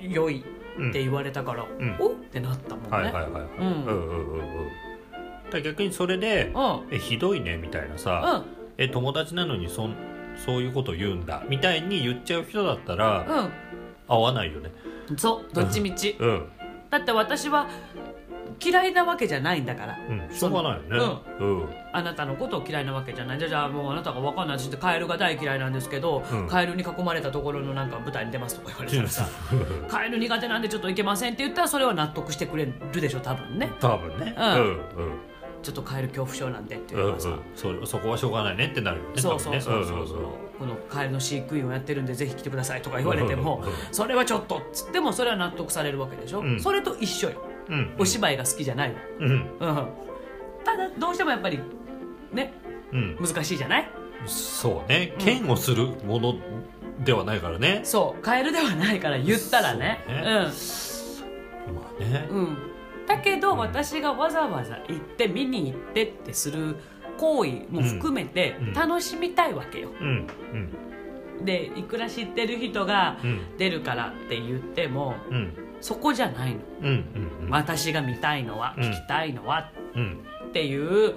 [0.00, 0.44] 良い
[0.78, 1.66] うんって言われたから、ん。
[2.00, 3.42] おってなったもんね、はいはいはいはい。
[3.58, 3.66] うん。
[3.66, 4.68] うんうんうんうん。
[5.44, 6.86] だから逆にそれでうん。
[6.90, 8.44] えひどいねみたいなさ
[8.78, 9.96] え友達なのにそん
[10.44, 13.50] そういうこと言うんだみたいに言っちゃう人だったらうん。
[14.08, 14.70] 合わないよね。
[15.10, 16.16] うんそうどっちみち。
[16.18, 16.48] うん。
[16.90, 17.66] だって私は
[18.62, 19.98] 嫌いなわけじゃないんだから。
[20.08, 21.20] うんしょうがないよね。
[21.40, 21.68] うん。
[21.92, 23.38] あなたのことを嫌いなわけじゃない。
[23.38, 24.56] じゃあじゃあもうあなたが分かんない。
[24.58, 26.46] ってカエルが大嫌いなんですけど、うん。
[26.48, 29.26] カエルに囲まれたところのなんか舞台に出ますとか言われたらさ
[29.88, 33.70] カエル苦手なんでちょっといけませんって言ったらそれは納得してくれるでしょ多分ね。
[33.80, 34.34] 多分ね。
[34.36, 34.78] ううんんうん
[35.68, 37.40] ちょっとカエル恐怖症なんでっていううんうのはさ、ん。
[37.54, 40.06] それそこはしょうがないねってなるよねそうそうそうそう。
[40.08, 40.18] そう、
[40.58, 46.58] このカエルの飼育員をやってるんでぜひ来てくださいとか言われても、うんうんそれはちょっとっつってもそれは納得されるわけでしょ、うん。
[46.60, 47.42] それと一緒よ。
[47.68, 47.94] うんうん。
[47.98, 49.46] お芝居が好きじゃないわ、うんうん、
[50.64, 51.60] ただどうしてもやっぱり
[52.32, 52.54] ね
[52.92, 53.16] うん。
[53.20, 53.90] 難しいじゃない？
[54.26, 55.14] そうね。
[55.20, 56.34] 嫌悪するもの
[57.04, 57.82] ではないからね。
[57.84, 58.22] そう。
[58.22, 60.02] カエルではないから言ったらね。
[60.50, 62.26] そうまあね。
[62.30, 62.56] うん、うん、
[63.08, 66.76] だけどうん私がわざわざ行って見に行ってってする
[67.18, 69.90] 行為も含めて楽しみたいわけよ、
[71.42, 73.56] でいくら知ってる人がうん。
[73.56, 75.52] 出るからって言ってもうん。
[75.80, 76.86] そこじゃないの、うん。
[76.86, 77.44] うん。
[77.44, 77.50] うん。
[77.50, 78.82] 私が見たいのは、うん。
[78.84, 80.24] 聞きたいのはうん。
[80.48, 81.14] っていう、うん。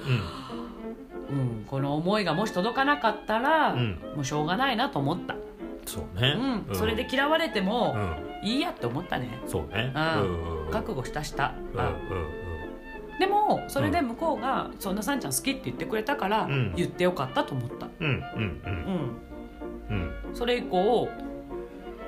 [1.30, 4.00] うん、この思いがもし届かなかったら、うん。
[4.16, 5.36] もうしょうがないなと思った、
[5.86, 6.36] そうね。
[6.70, 6.76] うん。
[6.76, 9.40] それで嫌われてもうんいいやって思ったね。
[9.46, 9.94] そうね。
[9.96, 10.66] うん。
[10.66, 12.18] うん覚悟したした、あうん
[13.16, 13.20] うん。
[13.20, 16.74] でもそれで向こうが「そんなさんちゃん好き」って言ってくれたから、うん。
[16.76, 19.18] 言ってよかったと思った、うんうんうん。
[19.90, 20.36] うん、うん。
[20.36, 21.10] それ以降、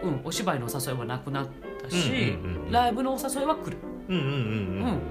[0.03, 1.47] うん、お芝居のお誘いはなくなっ
[1.81, 2.71] たし、うんうんうんうん。
[2.71, 3.77] ライブのお誘いは来る。
[4.09, 5.01] うんうんうん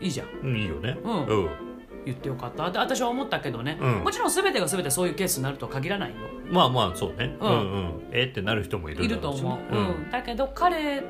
[0.00, 0.50] いいじゃんうん。
[0.50, 0.98] うんいいよね。
[1.02, 1.24] うん。
[1.26, 1.69] うん
[2.04, 2.66] 言ってよかった。
[2.66, 3.94] って私は思ったけどね、うん。
[4.04, 6.16] もちろん全てが全てそういうケースになるとは限らないよ。
[6.50, 7.36] まあまあそうね。
[7.40, 8.08] ううんんうん。
[8.12, 10.10] えってなる人もいるいると思う、ねうん。
[10.10, 11.02] だけど彼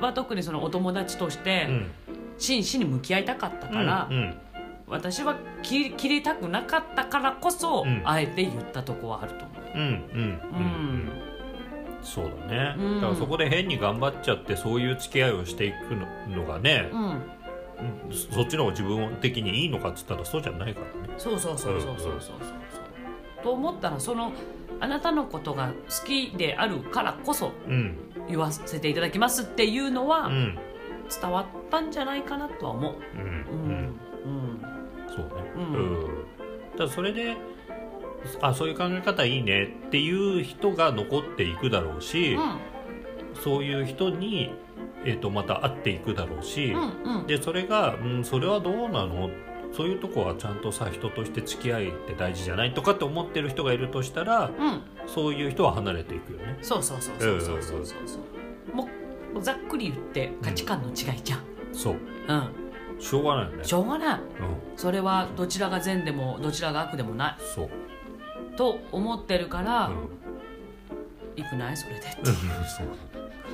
[0.00, 1.86] は特にそのお友達としてうん。
[2.38, 4.34] 真摯に向き合いたかったから、うん。
[4.86, 8.02] 私は切り切りたくなかったからこそ、うん。
[8.04, 9.58] あえて言ったとこはあると思う。
[9.74, 11.12] うんうんうんうん。
[12.00, 12.76] そうだね。
[12.78, 13.00] うん。
[13.00, 15.74] だからそこで変に頑張っちゃってそういう付き合いをしていく
[16.30, 17.22] のがねうん、
[17.80, 21.14] うん、そっちの方が自分的にいいのかっつったらそうじゃないからね。
[21.16, 22.34] そうそうそうそうそうそうそう、
[23.38, 24.32] うん、と思ったらその
[24.80, 27.52] あなたのことが好きであるからこそ
[28.28, 30.30] 言わせていただきますっていうのは
[31.20, 32.94] 伝わったんじゃないかなとは思う。
[33.16, 33.22] うん。
[33.22, 33.98] うん。
[34.24, 34.60] うん、
[35.08, 35.30] そうね、
[36.78, 37.36] うん、それで
[38.40, 42.36] あそういう考え方いいねっていう人が残っていくだろうし、
[43.42, 44.52] そういう人に
[45.04, 47.26] えー、とまた会っていくだろうし、うんうん。
[47.26, 49.30] でそれが、うん、それはどうなの？
[49.72, 54.82] そういうとこはちゃんとさ人として付き合いって大事じゃないとかって思ってる人がいるとしたらうん。
[55.06, 56.58] そういう人は離れていくよね。
[56.62, 58.00] そうそうそうそうそうそうそう。
[58.06, 58.18] そ
[58.72, 58.88] うも
[59.34, 61.40] うざっくり言って価値観の違いじゃん。
[61.72, 61.94] そう。
[62.28, 62.50] うん。
[63.00, 63.64] しょうがないよね。
[63.64, 64.18] しょうがない。
[64.18, 64.22] うん、
[64.76, 67.36] それはどちらが善でもどちらが悪でもない。
[67.54, 67.70] そう、
[68.56, 69.94] と思ってるからうん、
[71.36, 71.76] 行くない？
[71.76, 72.00] それで。
[72.18, 72.40] う んそ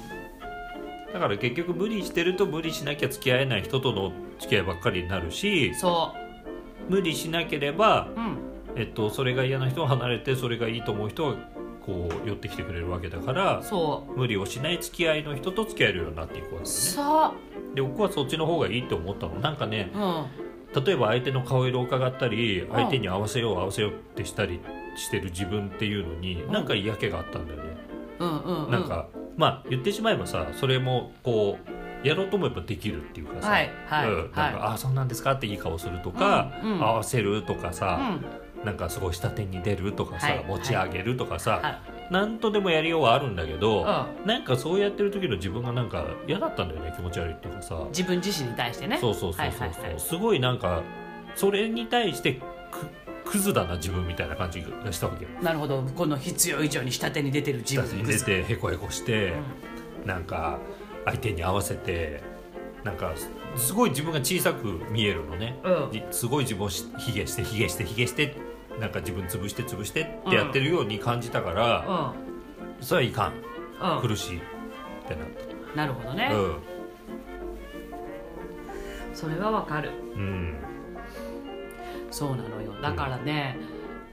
[1.13, 6.13] だから結局無理してると無理しなきゃ付き合えない人との付き合いばっかりになるしそ
[6.89, 8.21] 無理しなければ、う。
[8.21, 8.39] うん
[8.77, 11.37] えっと、それが嫌な人は離れてそれがいいと思う人は
[11.87, 16.59] こう寄ってきてくれるわけだからそ無理をしない付き合いの人と付き合えるようになっていくわけう。
[16.61, 17.77] ですねそう。
[17.77, 20.85] で僕はそっちの方がいいって思ったのなんかねうん。
[20.85, 24.59] 例えば相手の顔色を伺ったりん相手に合わせよう合わせようってしたり
[24.97, 27.74] してる自分っていうのにんなんか嫌気があったんだよね。
[28.19, 36.83] なんかまあ言ってしまえばさそれもこうやろうと思えばできるっていうかさ、はいはいうん、なんか、はあそうなんですかっていい顔するとか、うんうん。
[36.83, 37.75] 合わせるとかい。
[37.75, 38.19] さ、
[38.61, 38.67] うん。
[38.67, 42.13] なんかすごい下手に出るとかさ、はい持ち上げるとかさ、はい。
[42.13, 47.83] なんとでもやりようはあるんだけど、うなんかそうやってる時の自分がなんか嫌だったんだよね気持ち悪いっていうかさ。
[47.89, 48.99] 自分自身に対してね。
[49.01, 50.83] そうそうそうそうはいはいはいすごいなんか
[51.35, 52.45] それに対してく
[53.35, 55.83] クズだな自分みたいな感じがしたわけよなるほど。
[55.83, 59.35] この必要以上に下手に出てる自下手に出てへこへこして、
[60.05, 60.61] うなんか
[61.05, 62.23] 相手に合わせて
[62.85, 68.37] なんかすすごい自分が小さく見えるのね、うんじすごい自分をしひげしてひげしてひげして
[68.79, 72.15] なんか自分潰して潰してってやってるように感じたから、
[72.81, 73.97] うそれはいかんん。
[73.97, 74.09] うん。
[74.09, 74.41] 苦しいっ
[75.09, 75.29] てなっ
[75.75, 76.37] なるほどねた。。
[76.37, 76.57] うん
[79.13, 79.91] それはわかる。
[80.15, 80.74] うん
[82.15, 82.73] そうなのよ。
[82.81, 83.57] だからね、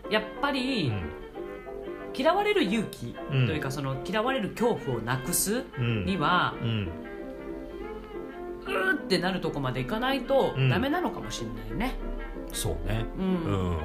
[0.10, 1.02] やっぱうりん。
[2.18, 3.48] 嫌われる勇気うん。
[3.48, 6.06] というかその嫌われる恐怖をなくすうん。
[6.06, 6.90] には、うん。
[8.66, 10.70] うーってなるとこまでいかないとうん。
[10.70, 11.96] ダメなのかもしれないね。
[12.52, 13.06] そうね。
[13.18, 13.22] う。
[13.22, 13.78] うんん。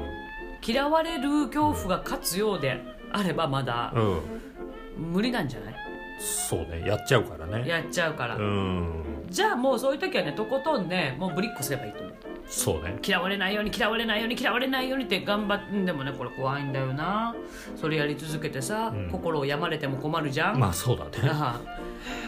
[0.67, 2.81] 嫌われる恐怖が勝つようで
[3.13, 5.13] あればまだうん。
[5.13, 5.75] 無理なんじゃない？
[6.19, 6.83] そうね。
[6.87, 7.69] やっちゃうからね。
[7.69, 8.37] やっちゃうから。
[8.37, 12.15] うんじゃあもうそういう時はねとことんねもうぶりっこすればいいと思う。
[12.49, 12.97] そうね。
[13.05, 17.35] 嫌われないように嫌われないように嫌われないようにって頑張ってでもねこれ怖いんだよな。
[17.75, 19.11] それやり続けてさ、うん。
[19.11, 21.11] 心を病まれても困るじゃん、まあそうだね。
[21.25, 21.61] あ。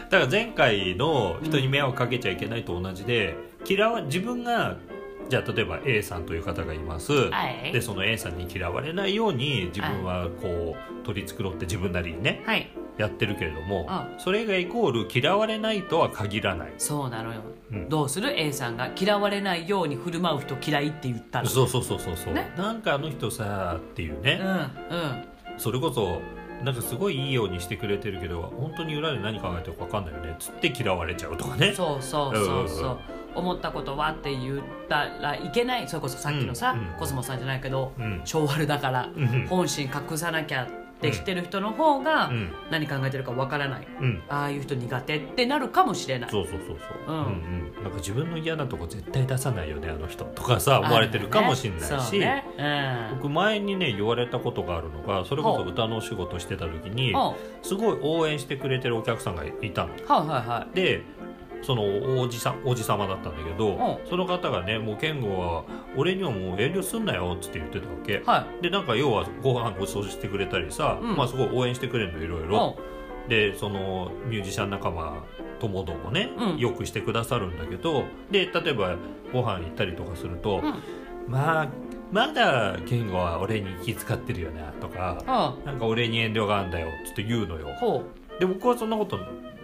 [0.09, 3.35] だから前回の人に迷惑かけちゃいけないと同じで、
[3.65, 4.77] 嫌わ自分が
[5.29, 7.71] じゃあ例えば A さんという方がいます、はい。
[7.71, 12.41] でその A さんに嫌われないように自分はこう取り繕って自分なりにね。
[12.45, 16.73] はいやってるけれども、うそれがイコール嫌われないとは限らない。
[16.77, 17.89] そうなのよ、うん。
[17.89, 21.47] どうする？A さんが嫌われないように振る舞う人嫌いって言ったら。
[21.47, 22.53] そうそうそうそうそう、ね。
[22.57, 25.25] なんかあの人さっていうね、うんうん。
[25.57, 26.21] それこそ
[26.63, 30.35] なんかすごいいいようにしてくれてるけど本当に裏で何考えてるか分かんないよね。
[30.37, 31.73] つって嫌われちゃうとかね。
[31.73, 32.99] そうそうそうそう,、
[33.35, 35.87] 思ったことはって言ったらいけない？
[35.87, 38.21] それこそさっきのさ、うんうんコスモさんじゃないけど、うん。
[38.25, 40.78] 性悪だから、うん本心隠さなきゃって
[41.13, 42.51] してる人の方がうん。
[42.69, 44.23] 何考えてるかわからない、うん。
[44.29, 46.29] ああいう人苦手ってなるかもしれない。
[46.29, 47.17] そうそうそうそう、うん。
[47.17, 47.83] うんうん。
[47.83, 50.25] なんか自分の嫌なとこ絶対出さないよねあの人。
[50.25, 52.45] とかさ思われてるかもしれないし、ね。
[53.11, 53.17] うん。
[53.17, 59.93] 僕前にね言われたことがあるのがそれこそ歌のお仕事してた時にはすごい応援してくれてるお客さんがいたの。
[60.07, 60.75] あはいはいはい。
[60.75, 61.03] で
[61.61, 65.63] そのおじさんおじ様だったんだけど、うその方がね「もう健吾は
[65.95, 68.21] 俺にはもう遠慮すんなよ」っつって言ってたわけ。
[68.25, 71.15] はでなんか要はご飯ごちそうしてくれたりさ、うん。
[71.15, 72.77] まあすごい応援してくれるのいろいいろ
[73.27, 75.23] でそのミュージシャン仲間
[75.59, 76.57] ともどもね、うん。
[76.57, 78.95] よくしてくださるんだけどで例えば
[79.33, 80.75] ご飯行ったりとかすると、うん。
[81.27, 81.67] まあ
[82.11, 87.67] まだ健吾は俺に気遣ってるよなとかはなんか俺に遠慮があるんだよっつって言うのよ。
[88.39, 89.19] で僕はそんなこと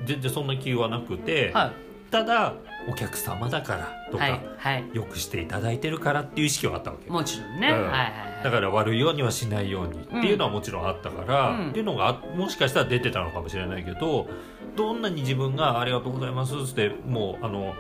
[0.06, 1.72] 全然そんな気はなくて、うは
[2.12, 2.54] ただ
[2.88, 4.90] お客様だからとか、いはいはい。
[4.94, 7.10] よくしていただいてるからっていう意識はあったわけ。
[7.10, 7.74] もちろんね、うん。
[7.74, 8.08] はいはいは
[8.42, 8.44] い。
[8.44, 11.70] だから悪いようにはしないようにっていうのはもちろんあったから、うん。
[11.70, 14.28] っていうのがあもしかしたら出てたのかもしれないけど
[14.76, 17.74] どんなに自分が「ありがとうございます」ってもうあの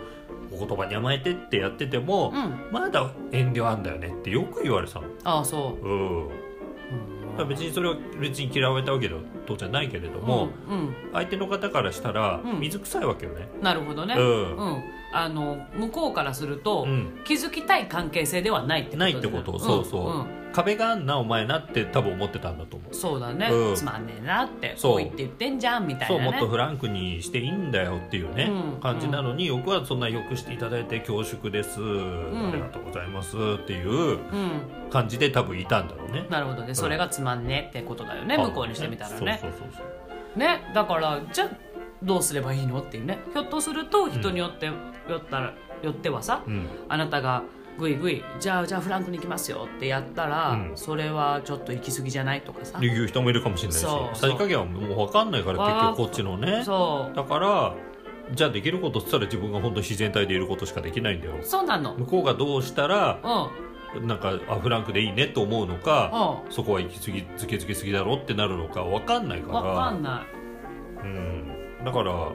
[0.52, 2.72] お言葉に甘えてってやってても、うん。
[2.72, 5.08] まだ遠慮あんだよねってよく言われてたの。
[5.24, 5.88] ああそう。
[5.88, 6.36] んう、だ
[7.36, 10.96] から別にそれは別に嫌われたわけでは当然ないけれども、うんうん。
[11.14, 12.60] 相手の方からしたらうん。
[12.60, 13.48] 水臭いわけよね。
[13.62, 14.58] なるほどね、うん。
[14.58, 14.84] うん
[15.16, 17.22] あの向こうからすると、うん。
[17.24, 20.28] 気づきたい関係性ではないってことないってこと、そうそう、んん。
[20.52, 22.94] 壁があんなお前なって多分思ってたんだと思う。
[22.94, 23.76] そうだね、うん。
[23.76, 24.98] つまんねえなってそう。
[24.98, 32.50] 言って言ってんじゃんみたいそうなねもっとフランクにしていいんだよっていうね、うん感じなのに僕はそんなよくしていただいて恐縮です、ん。
[32.50, 34.20] ありがとうございますっていううん。
[34.90, 36.28] 感じで多分いたんだろうね。
[36.30, 36.76] なるほどね。
[36.76, 39.40] それがつまんねえってことだよね、向こうにしてみたらね。
[39.42, 40.40] そうそうそうそう。
[40.40, 42.80] ねだからじゃあどうすればいいの？
[42.82, 43.20] っていうね。
[43.34, 44.74] ひょっとすると人によって、よ
[45.18, 46.68] ったらよってはさうん。
[46.90, 47.44] あなたが
[47.78, 50.72] グイグイじゃあじゃあフランクに行きますよってやったら、うん。
[50.76, 52.78] それはちょっと行き過ぎじゃないとかさ。
[52.78, 56.64] っていう人もいるかもしれないしさじ加減はもう分かんないからわ結局こっちのね。
[56.64, 57.16] そう。
[57.16, 57.76] だから
[58.34, 61.36] じゃあできることっつったら自分が本当に自然体でいることしかできないんだよ。
[61.42, 61.96] そうなの。
[61.96, 64.08] 向こうがどうしたらうん。
[64.08, 70.26] なんかあフランクでいいねと思うのかうそこは行き過ぎずけずけすぎだろってなるのか分かんないかんわからんな
[71.02, 71.55] うん
[71.86, 72.32] だから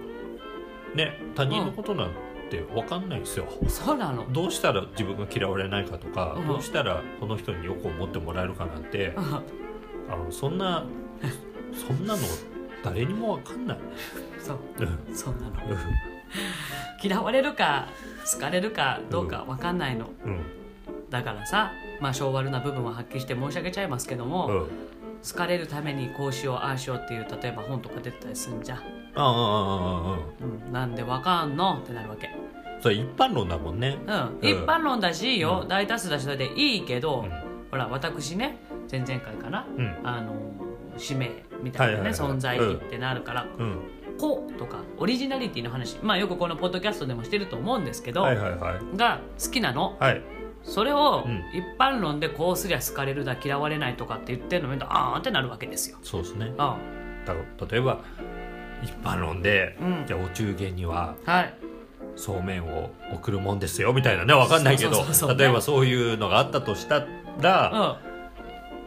[0.95, 2.11] ね他人のことなん
[2.51, 4.25] て分かんないですよ、いそうなの。
[4.33, 6.47] どうしたら自分が嫌われないかとか、うん。
[6.47, 9.25] どうしたらこの人によく思ってもらえるかなんて、うん。
[10.13, 10.85] あのそんな
[11.87, 12.23] そんなの
[12.83, 13.79] 誰にも分かんない、
[14.39, 14.59] そう。
[14.79, 15.15] うん。
[15.15, 15.55] そうなの。
[17.03, 17.89] 嫌われるか
[18.33, 20.41] 好かれるかどうかわかんないの、うん。
[21.11, 24.67] だからさまあ性悪な部分は発揮して申し上げちゃいますけども、うん。
[25.29, 28.79] 好かれるためにこうしようああしようっていう例えば本とか出てたりすんじゃん、
[29.14, 29.25] ああ。
[29.25, 30.18] あああああ
[30.66, 31.79] うん、なんでわかんの？
[31.83, 32.31] ってなるわけ。
[32.81, 33.99] それ一般論だもんね。
[34.07, 35.68] うん、一般論だしいいよ、うん。
[35.68, 37.31] 大多数だしそれでいいけど、うん。
[37.70, 38.59] ほら私ね
[38.90, 39.96] 前々回かなうん。
[40.03, 40.35] あの
[40.96, 41.31] 使命
[41.62, 43.79] みたいなね、はいはいはい存在意義ってなるからうん
[44.18, 48.96] 「こ」とかオリジナリティの話まあよくこのポッドキャストでもしてると思うんですけど、はいはいはい。
[48.96, 49.96] が好きなの。
[50.01, 50.23] はい。
[50.62, 51.42] それをうん。
[51.55, 55.99] 一般論でこうすりゃ好かれるだ嫌われないとかって言ってるの見るとあーってなるわけですよ。
[56.03, 56.53] そうですね。
[56.59, 56.77] あ
[57.25, 57.35] だ
[57.70, 58.01] 例えば
[58.83, 60.05] 一般論で、うん。
[60.07, 61.55] じゃあお中元にははい。
[62.16, 65.05] そうめんを送るもんですよみたいなねわかんないけど
[65.37, 67.07] 例えばそういうのがあったとした
[67.40, 68.11] ら、う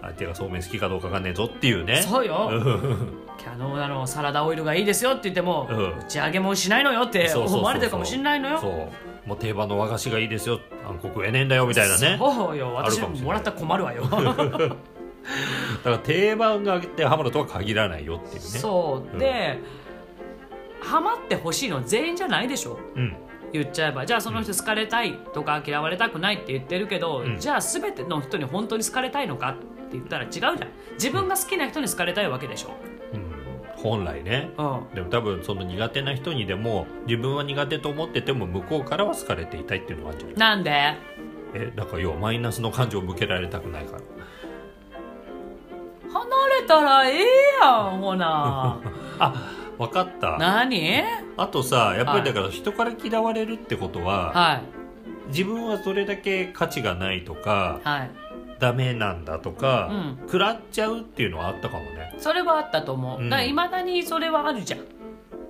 [0.04, 2.02] 相手がそうめん好きかどうかわかんねえぞっていうね。
[2.02, 2.50] ん、そうよ。
[2.52, 3.24] うん。
[3.38, 6.00] キャノーラのサラダオイルがいいですよって言っても、うん。
[6.00, 8.60] 打ち上げもしないのよって思われてるかもしれないのよ。
[8.60, 9.28] そう。
[9.28, 12.18] もう定番の和菓子がいいですよ暗黒えねえんだよみたいなね。
[12.20, 12.74] そうよ。
[12.74, 14.04] 私ももらったら困るわよ。
[14.12, 18.42] だから定番が当てはまるとは限らないよっていうね。
[18.42, 19.20] そう、うん。
[19.20, 19.60] で
[20.84, 22.78] ハマってほしいのは全員じゃないでしょ？
[22.96, 23.16] うん。
[23.52, 27.40] 言っちゃえばじゃあその人好かれたいとか嫌われたくないって言ってるけど、うん。
[27.40, 30.58] じゃあ全ての人に本当に好かれたいのかって言ったら違うじゃん。
[30.94, 32.72] 自分が好きな人に好かれたいわけでしょ、
[33.14, 33.34] うん。
[33.76, 34.52] 本来ね。
[34.58, 40.38] うん、でも多分その苦手な人にでも自分は苦手と思ってても向こうからは好かれていたいっていうのがあるんじゃない？
[40.38, 40.72] なんで？
[41.56, 44.02] えだから要はマイナスの感情を向けられたくないから。
[46.12, 46.26] 離
[46.62, 47.26] れたらええ
[47.62, 48.80] やんほな。
[49.20, 50.38] あ分かった。
[50.38, 51.04] 何？
[51.38, 52.22] あとさやっぱはい。
[52.22, 54.62] りだから人から嫌われるってことは、はい。
[55.30, 58.12] 自分はそれだけ価値がないとかはい。
[58.60, 60.18] ダメなんだとか、うん。
[60.26, 62.14] 食らっちゃうっていうのはあったかもね。
[62.18, 63.30] それはあったと思う、うん。
[63.30, 64.82] だからいまだにそれはあるじゃん。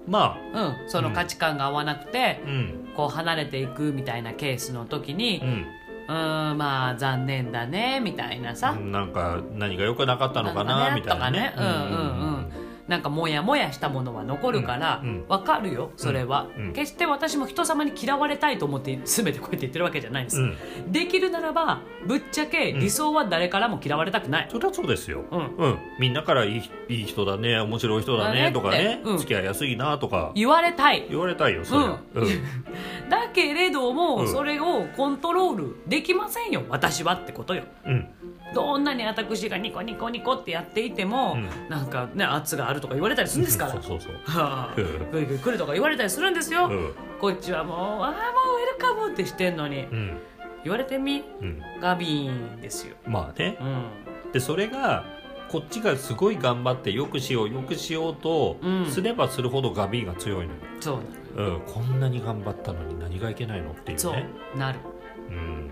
[0.07, 0.89] まうん。
[0.89, 2.88] その価値観が合わなくてあ、うん。
[2.95, 5.65] こう離れていくみたいなケースの時にうん。
[6.05, 11.53] うーんまあ残念だねみたいなさ、なんか何が良くなかったのかなみたいなね。
[11.55, 16.73] とかねうんうんうんなんかモヤモヤしたものは残るからわかるよそれは、うん。
[16.73, 20.91] 決して私も人様に嫌われたいと思って全てこうやって言ってるわけじゃないんです、うん。
[20.91, 25.55] できるならばぶっちゃけ理想は誰からも嫌われたくない、そりゃそうですよ、うん。
[25.57, 29.17] うん、みんなからいいいい人だね面白い人だだねとかね、うん。
[29.17, 30.31] 付き合いやすいなとか。
[30.36, 31.05] 言われたい。
[31.09, 32.27] 言われたいよそりゃ、うん。
[33.09, 34.27] だけれども、うん。
[34.27, 37.63] それをコントロールできませんよ私はってことよ。
[37.86, 38.07] うん。
[38.53, 41.69] どんなに私がニコニコニコってやっていても、うん。
[41.69, 43.71] なんかね圧があるとか言われたりするんですから。
[43.71, 44.13] そうそうそう。
[45.39, 46.93] 来るとか言われたりするんですよ、うん。
[47.19, 49.84] こっちはもうああもうウェルカムってしてんのに。
[49.84, 50.17] うん。
[50.63, 51.61] 言われてみうん。
[51.82, 53.57] ガビーンですよ、まあね。
[53.59, 55.05] うん、でそれが
[55.49, 58.86] こっちがすごい頑張ってよくしようよくしようとうん。
[58.88, 60.99] すればするほどガビーが強いのよ、そう
[61.36, 64.13] うん、こんなに頑張ったのに何がいけないのっていうそう。
[64.13, 64.80] ねなる。
[64.86, 64.92] うん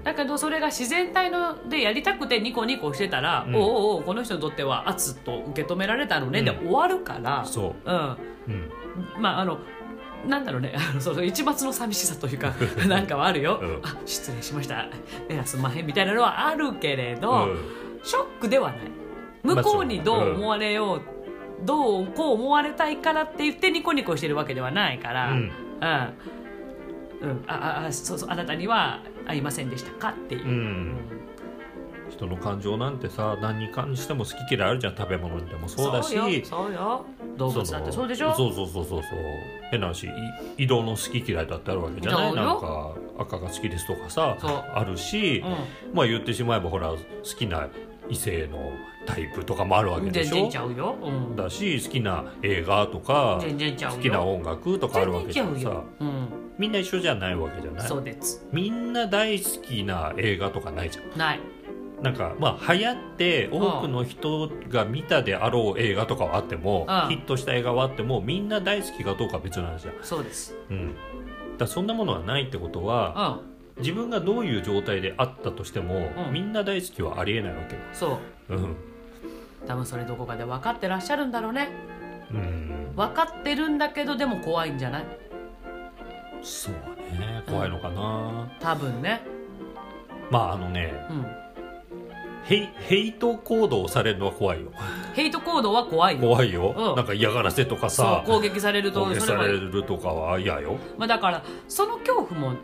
[0.04, 3.56] だけどそれが自然体のでやりたくてニコニコしてたら、うん。
[3.56, 6.46] おうおこの人にとっては圧と受け止められたのね、うん。
[6.46, 7.92] で終わるからそう。
[7.92, 7.94] ん。
[7.94, 9.60] う、うん、まああの
[10.26, 12.54] なんだろうね あのその一抹の寂しさというか
[12.88, 13.80] なんかはあるよ、うん。
[13.84, 14.88] あ失礼しました。
[15.30, 17.58] いやすんまへんみたいなのはあるけれど、うん。
[18.04, 18.80] ショックではない。
[19.44, 21.02] 向こうにどう思われよう、
[21.66, 25.38] どうこう思われたいからって言ってニコニコしてるわけではないから、うん。
[25.38, 25.50] うん。
[27.22, 27.44] うん。
[27.48, 29.00] ああそうそうあなたには
[29.32, 30.96] 合いませんでしたかっていう、うん。
[32.10, 36.16] 人の感情なんてさ何に関しても好き嫌いあるじゃん食べ物でもそうだし。
[36.18, 37.06] そうよそうよ。
[37.38, 38.36] 動物だってそうでしょ？
[38.36, 39.20] そうそうそうそうそう。
[39.72, 40.10] 変な話い
[40.58, 42.36] 色の好き嫌いだってあるわけじゃない？
[42.36, 44.38] なんか赤が好きですとかさ
[44.76, 45.42] あるし、
[45.94, 47.70] まあ言ってしまえばほら好きな
[48.10, 48.74] 異性の
[49.06, 50.36] タイプとかもあるわうん、けでしょ？
[50.36, 53.98] 全然ちゃうよ、うん、だし好きな映画とか全然ちゃうよ。
[53.98, 55.84] 好きな音楽とかあるわけじゃんさ。
[56.00, 56.28] うん、
[56.58, 57.88] みんな一緒じゃないわけじゃない？
[57.88, 58.46] そうです。
[58.52, 61.18] みんな大好きな映画とかないじゃん。
[61.18, 61.40] ない。
[62.02, 67.10] なんかまあ流行って多くの人が見たであろう映画とかはあっても、うん。
[67.10, 70.56] ヒットした映画はあってもみんな大好きかどうかは別の話だ,、そうです。
[70.70, 70.96] うん、
[71.58, 73.52] だそんなものはないってことうはん。
[73.78, 76.34] 自分がどういう状態であったとしても、うん。
[76.34, 78.56] みんな大好きはありえないわけよ、そう。
[78.56, 78.76] うん
[79.68, 81.70] 多分それどこかで分かってらっしゃるんだろうね。
[82.32, 85.06] うん、分かってるんだけどでも怖いんじゃない？
[86.42, 86.74] そう
[87.20, 87.44] ね。
[87.48, 89.22] 怖いのかな、多分ね。
[90.30, 91.26] まああのねうん。
[92.44, 94.72] ヘイヘイト行動をされるのは怖いよ。
[95.14, 96.22] ヘイト行動は怖いよ。
[96.22, 96.96] 怖いよ、うん。
[96.96, 100.78] なんか嫌がらせとかさ攻撃されると攻撃されるとかは嫌よ。
[100.98, 102.56] まあ、だからその恐怖も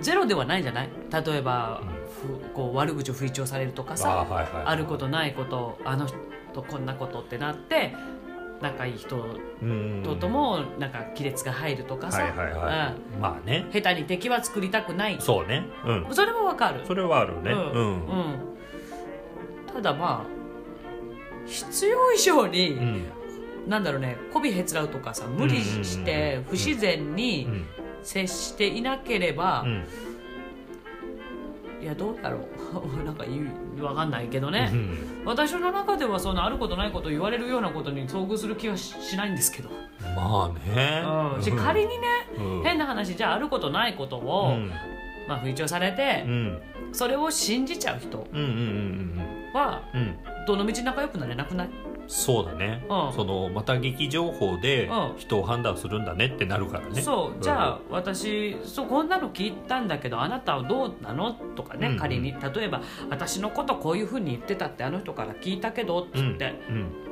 [0.00, 0.90] ゼロではないんじゃない？
[1.12, 1.82] 例えば、
[2.22, 6.06] ふこう悪口を吹聴されるとかさあーはいはいあることないことあの
[6.52, 7.94] 人こんなことってなって
[8.60, 9.16] 仲いい人
[9.62, 13.64] うんとともなんか亀裂が入るとかさ、はいはいはい、まあね。
[13.66, 15.16] うん下手に敵は作りたくない。
[15.20, 15.64] そうね。
[15.84, 16.14] うん。
[16.14, 16.80] それもわかる。
[16.86, 17.52] それはあるね。
[17.52, 17.62] ううん。
[17.62, 18.38] んうん。
[19.72, 20.26] ただまあ
[21.46, 23.04] 必要以上に、うん。
[23.68, 27.66] なんだろうね媚びへつらうとかさ無理して不自然にうん。
[28.02, 29.84] 接していなければ、うん
[31.80, 32.38] いやどうだろ
[33.00, 33.02] う。
[33.04, 34.98] なんか言うわかんないけどね、うん。
[35.24, 39.70] 私の中ではそのあることないこと言われるようなことに遭遇する気はししないんですけど、
[40.16, 41.02] まあね。
[41.36, 41.94] うん、し仮にね、
[42.36, 42.62] うん。
[42.64, 44.70] 変な話じゃああることないことうを、ん。
[45.28, 46.58] まあ、吹聴されてう、ん。
[46.92, 49.20] それを信じちゃう人うんうんうん
[49.54, 49.82] は
[50.46, 51.68] どの道仲良くなれなくない？
[52.08, 52.84] そうだね。
[52.88, 53.12] うん。
[53.12, 55.18] そのまた劇情報でうん。
[55.18, 57.00] 人を判断するんだねってなるからね。
[57.02, 57.42] そう。
[57.42, 61.32] じゃあ私そうこんなの聞いたんだけどあなたはどうなの？
[61.32, 61.98] とかね、うんうん。
[61.98, 62.32] 仮に。
[62.32, 62.80] 例えば
[63.10, 66.18] 私のことこういうふうに言ってたってあの人から聞いたけどって。
[66.18, 66.26] うん。
[66.26, 67.07] うん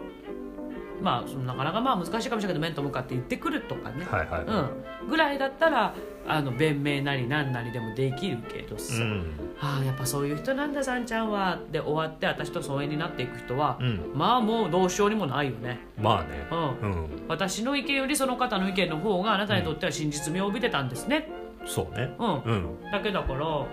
[1.02, 5.94] まあそのなかなかまあ難しいかもしれないけど面と向かって言ってくるとかね、はいはいうん、ぐらいだったら
[6.26, 9.24] あの弁明なりなんなりでもできるけどさ、うん。
[9.60, 11.60] ああやっぱそういう人なんださんちゃんは。
[11.70, 14.12] で終わって私と疎遠になっていく人は、うん。
[14.14, 16.46] まあもうどうしようにもないよね、まあね。
[16.50, 16.92] うん。
[16.92, 17.08] うん。
[17.28, 21.28] 私の意見よりその方の意見の方があなたにとっては真実味を帯びてたんですね、
[21.64, 22.14] そうね。
[22.18, 22.42] うん。
[22.42, 22.90] うん。
[22.90, 23.66] だけだから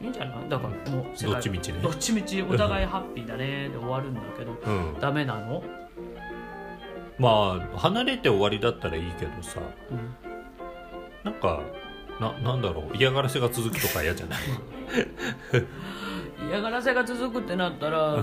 [0.00, 0.48] いいんじゃない？
[0.48, 1.78] だからもうどっちみちね。
[1.80, 3.70] どっちみちお互いハッピーだね。
[3.70, 4.52] で終わるんだけど。
[4.52, 5.00] うん。
[5.00, 5.62] ダメなの、
[7.22, 9.60] まあ離れて終わりだったらいいけどさ。
[9.90, 10.14] うん。
[11.22, 11.60] なんか
[12.20, 12.96] ななんだろう。
[12.96, 14.40] 嫌がらせが続くとか嫌じゃない？
[16.48, 18.20] 嫌がらせが続くってなったら、う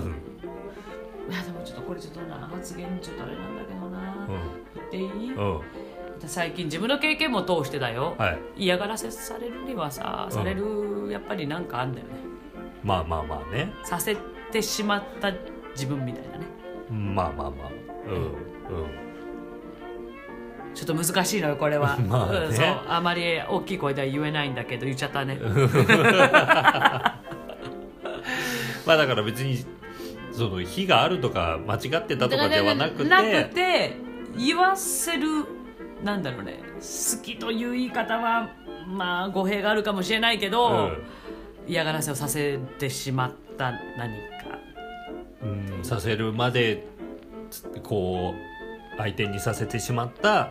[1.30, 4.28] いやでもちょっとこれちょっとな発言ちょっとあれなんだけどな、う
[4.74, 5.34] 言っていい、ん。
[5.36, 5.60] うん
[6.26, 8.64] 最近自分の経験も通してだよ、はい。
[8.64, 12.12] 嫌がらせされるにはさされるやっぱりなんかあんだよね。
[12.84, 13.72] まあまあまあね。
[13.84, 14.16] させ
[14.52, 15.32] てしまった
[15.70, 16.44] 自分みたいなね
[16.90, 17.70] まあまあまあ。
[18.08, 18.14] うん。
[18.14, 19.10] うん。
[20.74, 22.38] ちょっと難しいのよこれは、 まあね。
[22.46, 22.66] うんそう。
[22.88, 25.38] あまり大きい声では言えないんだけど言っちゃったね。
[28.86, 29.66] まあだから別にそ
[30.32, 33.08] その非があるとか間違ってたとかではなくて。
[33.08, 33.96] なくて
[34.36, 35.26] 言わせる
[36.02, 36.60] なんだろうね。
[36.76, 38.48] 好きという言い方は
[38.86, 40.92] まあ語弊があるかもしれないけど、
[41.66, 44.14] 嫌がらせをさせてしまった何
[45.82, 46.86] させるまで
[47.82, 50.50] こう相手にさせてしまった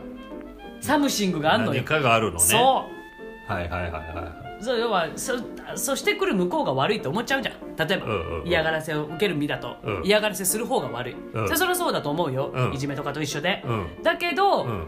[0.82, 1.82] something があるのよ。
[1.82, 2.40] 何かがあるのね。
[2.40, 3.52] そう。
[3.52, 5.40] はいはいはいはそう要はそ
[5.76, 7.76] そしてくる向こうが悪いと思っちゃうじゃん。
[7.76, 8.48] 例えば、うんうんうん。
[8.48, 10.06] 嫌がらせを受ける身だと、うん。
[10.06, 11.48] 嫌がらせする方が悪い、うん。
[11.48, 12.74] それそれはそうだと思うよ、うん。
[12.74, 13.64] いじめとかと一緒で、
[14.04, 14.88] だけど、うん。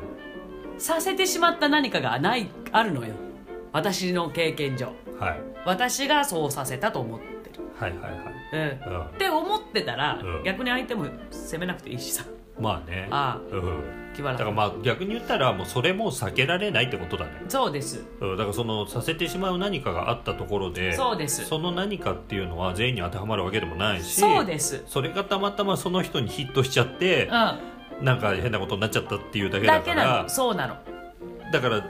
[0.78, 3.14] させてしまった何かがないあるのよ。
[3.72, 4.88] 私の経験上。
[5.20, 5.42] はい。
[5.66, 10.43] 私がそうさせたと思ってる、はいはいはいうん、うんって思ってたら、うん。
[10.43, 12.26] 逆に相手も責めなくていいしさ。
[12.60, 13.08] まあね。
[13.12, 13.60] あうん。
[13.60, 17.32] あ気はだからまあ逆に言ったらもうそれも避けられないってことだね。
[17.47, 18.06] そうです。
[18.20, 18.38] うん。
[18.38, 21.45] だからそのさせてしまう何かがあったところでそうです。
[21.45, 24.84] その何かっていうのは全員に当てはまるわけでもないしそうです。
[24.88, 30.30] それがたまたまその人にヒットしちゃってうなんか変なことになっちゃったっていうだんけだだけなからの。
[30.30, 30.76] そうなの。
[31.54, 31.84] だから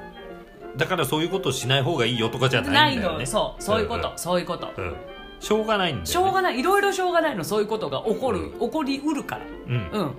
[0.78, 3.26] だからそういうことをしない方がいいよとかじゃないんだよね。
[3.26, 3.64] そう。
[3.64, 4.70] そういうこと、そういうこと。
[4.78, 4.96] うん、うん
[5.42, 6.60] しょうがないんだよ、ね、しょうがない。
[6.60, 7.44] いろいろしょうがないの。
[7.44, 8.60] そういうことが起こる、うん。
[8.60, 9.42] 起こりうるから。
[9.68, 9.90] うん。
[9.92, 10.14] うん。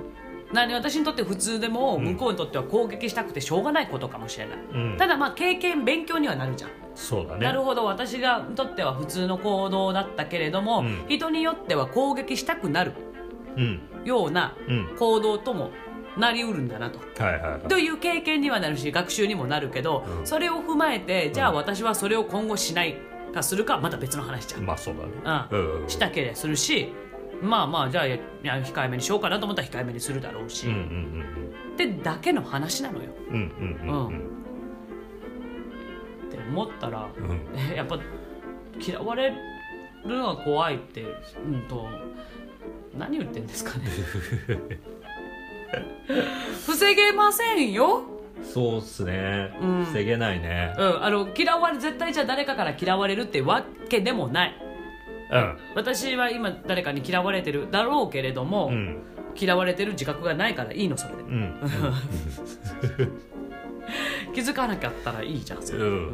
[0.53, 2.05] 何私にとって普通でもうん。
[2.05, 4.97] 向こうにとっては攻撃したくてしょうがないことかもしれない、うん。
[4.99, 7.47] ただまあ経験勉強にはなるじゃん、そうだね。
[7.47, 7.85] なるほど。
[7.85, 11.05] 私がにとっては普通の行動だったけれども、うん。
[11.09, 12.93] 人によっては攻撃したくなる
[13.57, 13.81] うん。
[14.05, 14.97] ようなうん。
[14.99, 15.71] 行動とも
[16.19, 16.99] なりうるんだなと。
[17.23, 17.61] はいはいはい。
[17.69, 20.27] という経験にはなるし学習にもなるけど、うん。
[20.27, 21.57] それを踏まえてじゃあうん。
[21.57, 22.97] 私はそれを今後しない
[23.33, 25.47] かするかはまた別の話じゃん、まあそうだね。
[25.53, 25.59] うん。
[25.59, 26.93] うんうんしたければするし
[27.43, 28.11] まあまあじゃあい
[28.43, 33.11] や控えめにしようかなと思ったら控えめにするだろうし、うんうんってだけの話なのよ。
[33.31, 34.07] うんうんうんうん。
[34.07, 34.19] うん。
[36.29, 37.41] って思ったらうん。
[37.73, 37.99] え やっぱ
[38.79, 39.37] 嫌われる
[40.05, 41.07] のが怖いってう
[41.49, 41.89] んと
[42.97, 43.85] 何言ってんですかね。
[46.67, 48.03] 防げませんよ、
[48.43, 49.85] そうっすね、うん。
[49.85, 50.75] 防げないね。
[50.79, 54.55] うん、あの嫌われ絶対じゃあ誰かから嫌われるってわけでもない。
[55.31, 55.59] うん。
[55.75, 59.03] 私は今誰かに嫌われてるだろうけれども、うん。
[59.35, 61.23] 嫌われてる自覚がないからいいのそれで。
[61.23, 61.55] うん。
[64.35, 65.87] 気づかなかったらいいじゃんそれ、うん。
[65.87, 66.09] うん。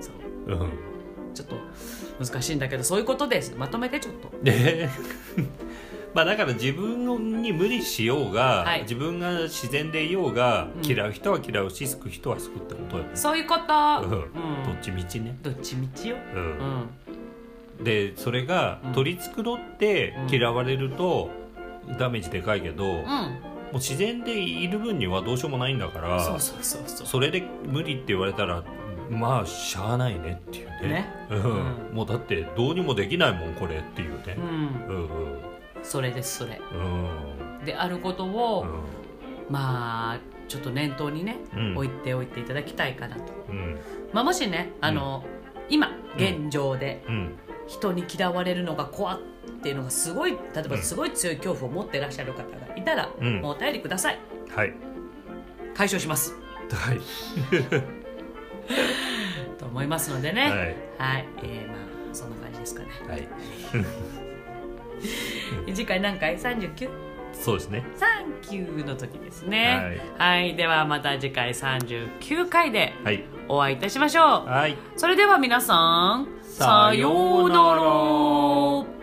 [0.00, 0.10] そ
[0.46, 0.52] う。
[0.52, 0.58] うん。
[1.34, 1.56] ちょっと
[2.24, 3.54] 難しいんだけどそういうことです。
[3.56, 4.30] まとめてちょっと。
[4.42, 4.88] で
[6.14, 8.82] まあだから自分に無理しようが、はい。
[8.82, 10.84] 自分が自然でいようが、うん。
[10.86, 13.66] 嫌う人は嫌うし救う人は救うってことよね、そういうこと、うん。
[13.66, 14.64] うん。
[14.64, 16.88] どっちみちね、どっちみちよ、うん。
[17.78, 18.92] うん、でそれがうん。
[18.92, 20.34] 取り繕ってうん。
[20.34, 21.30] 嫌われると、
[21.98, 27.06] ダメージでかいけど、もうん、う自然でいる分にはどうしようもないんだからそうそうそうそう。
[27.06, 28.62] それで無理って言われたら
[29.10, 30.88] まあしゃあないねっていうね。
[30.88, 31.06] ね。
[31.30, 31.38] うん。
[31.38, 31.94] うん。
[31.94, 34.36] もうだってどうにもできないもんこれっていうね。
[34.36, 34.94] うん。
[34.94, 35.51] うんうん
[35.82, 36.60] それですそれ。
[36.72, 37.64] うん。
[37.64, 40.18] であることを、うまあ
[40.48, 41.76] ちょっと念頭にね、うん。
[41.76, 43.22] 置いておいていただきたいかなと、
[44.12, 45.24] まあ、もしねあの、
[45.68, 47.38] 今現状でうん。
[47.68, 49.20] 人に嫌われるのが怖っ
[49.62, 53.40] ていうのがすごい例えばすごい強い恐怖を持ってらっしゃる方がいたら、うん。
[53.40, 54.18] もうお便りください。
[54.54, 54.74] はい。
[55.74, 56.34] 解消します。
[56.70, 57.00] はい。
[59.58, 60.42] と思いますのでね。
[60.42, 60.52] はい。
[60.98, 61.76] はい、えーまあ
[62.12, 62.88] そんな感じですかね。
[63.08, 63.26] はい
[65.74, 66.88] 次回何回？39?
[67.32, 67.84] そうですね。
[67.96, 70.00] サンキューの時ですね。
[70.18, 73.24] はい、ではまた次回39回ではい。
[73.48, 74.48] お会いいたしましょう。
[74.48, 74.76] はい。
[74.96, 77.62] それでは皆さんさようなら。
[77.76, 79.01] ら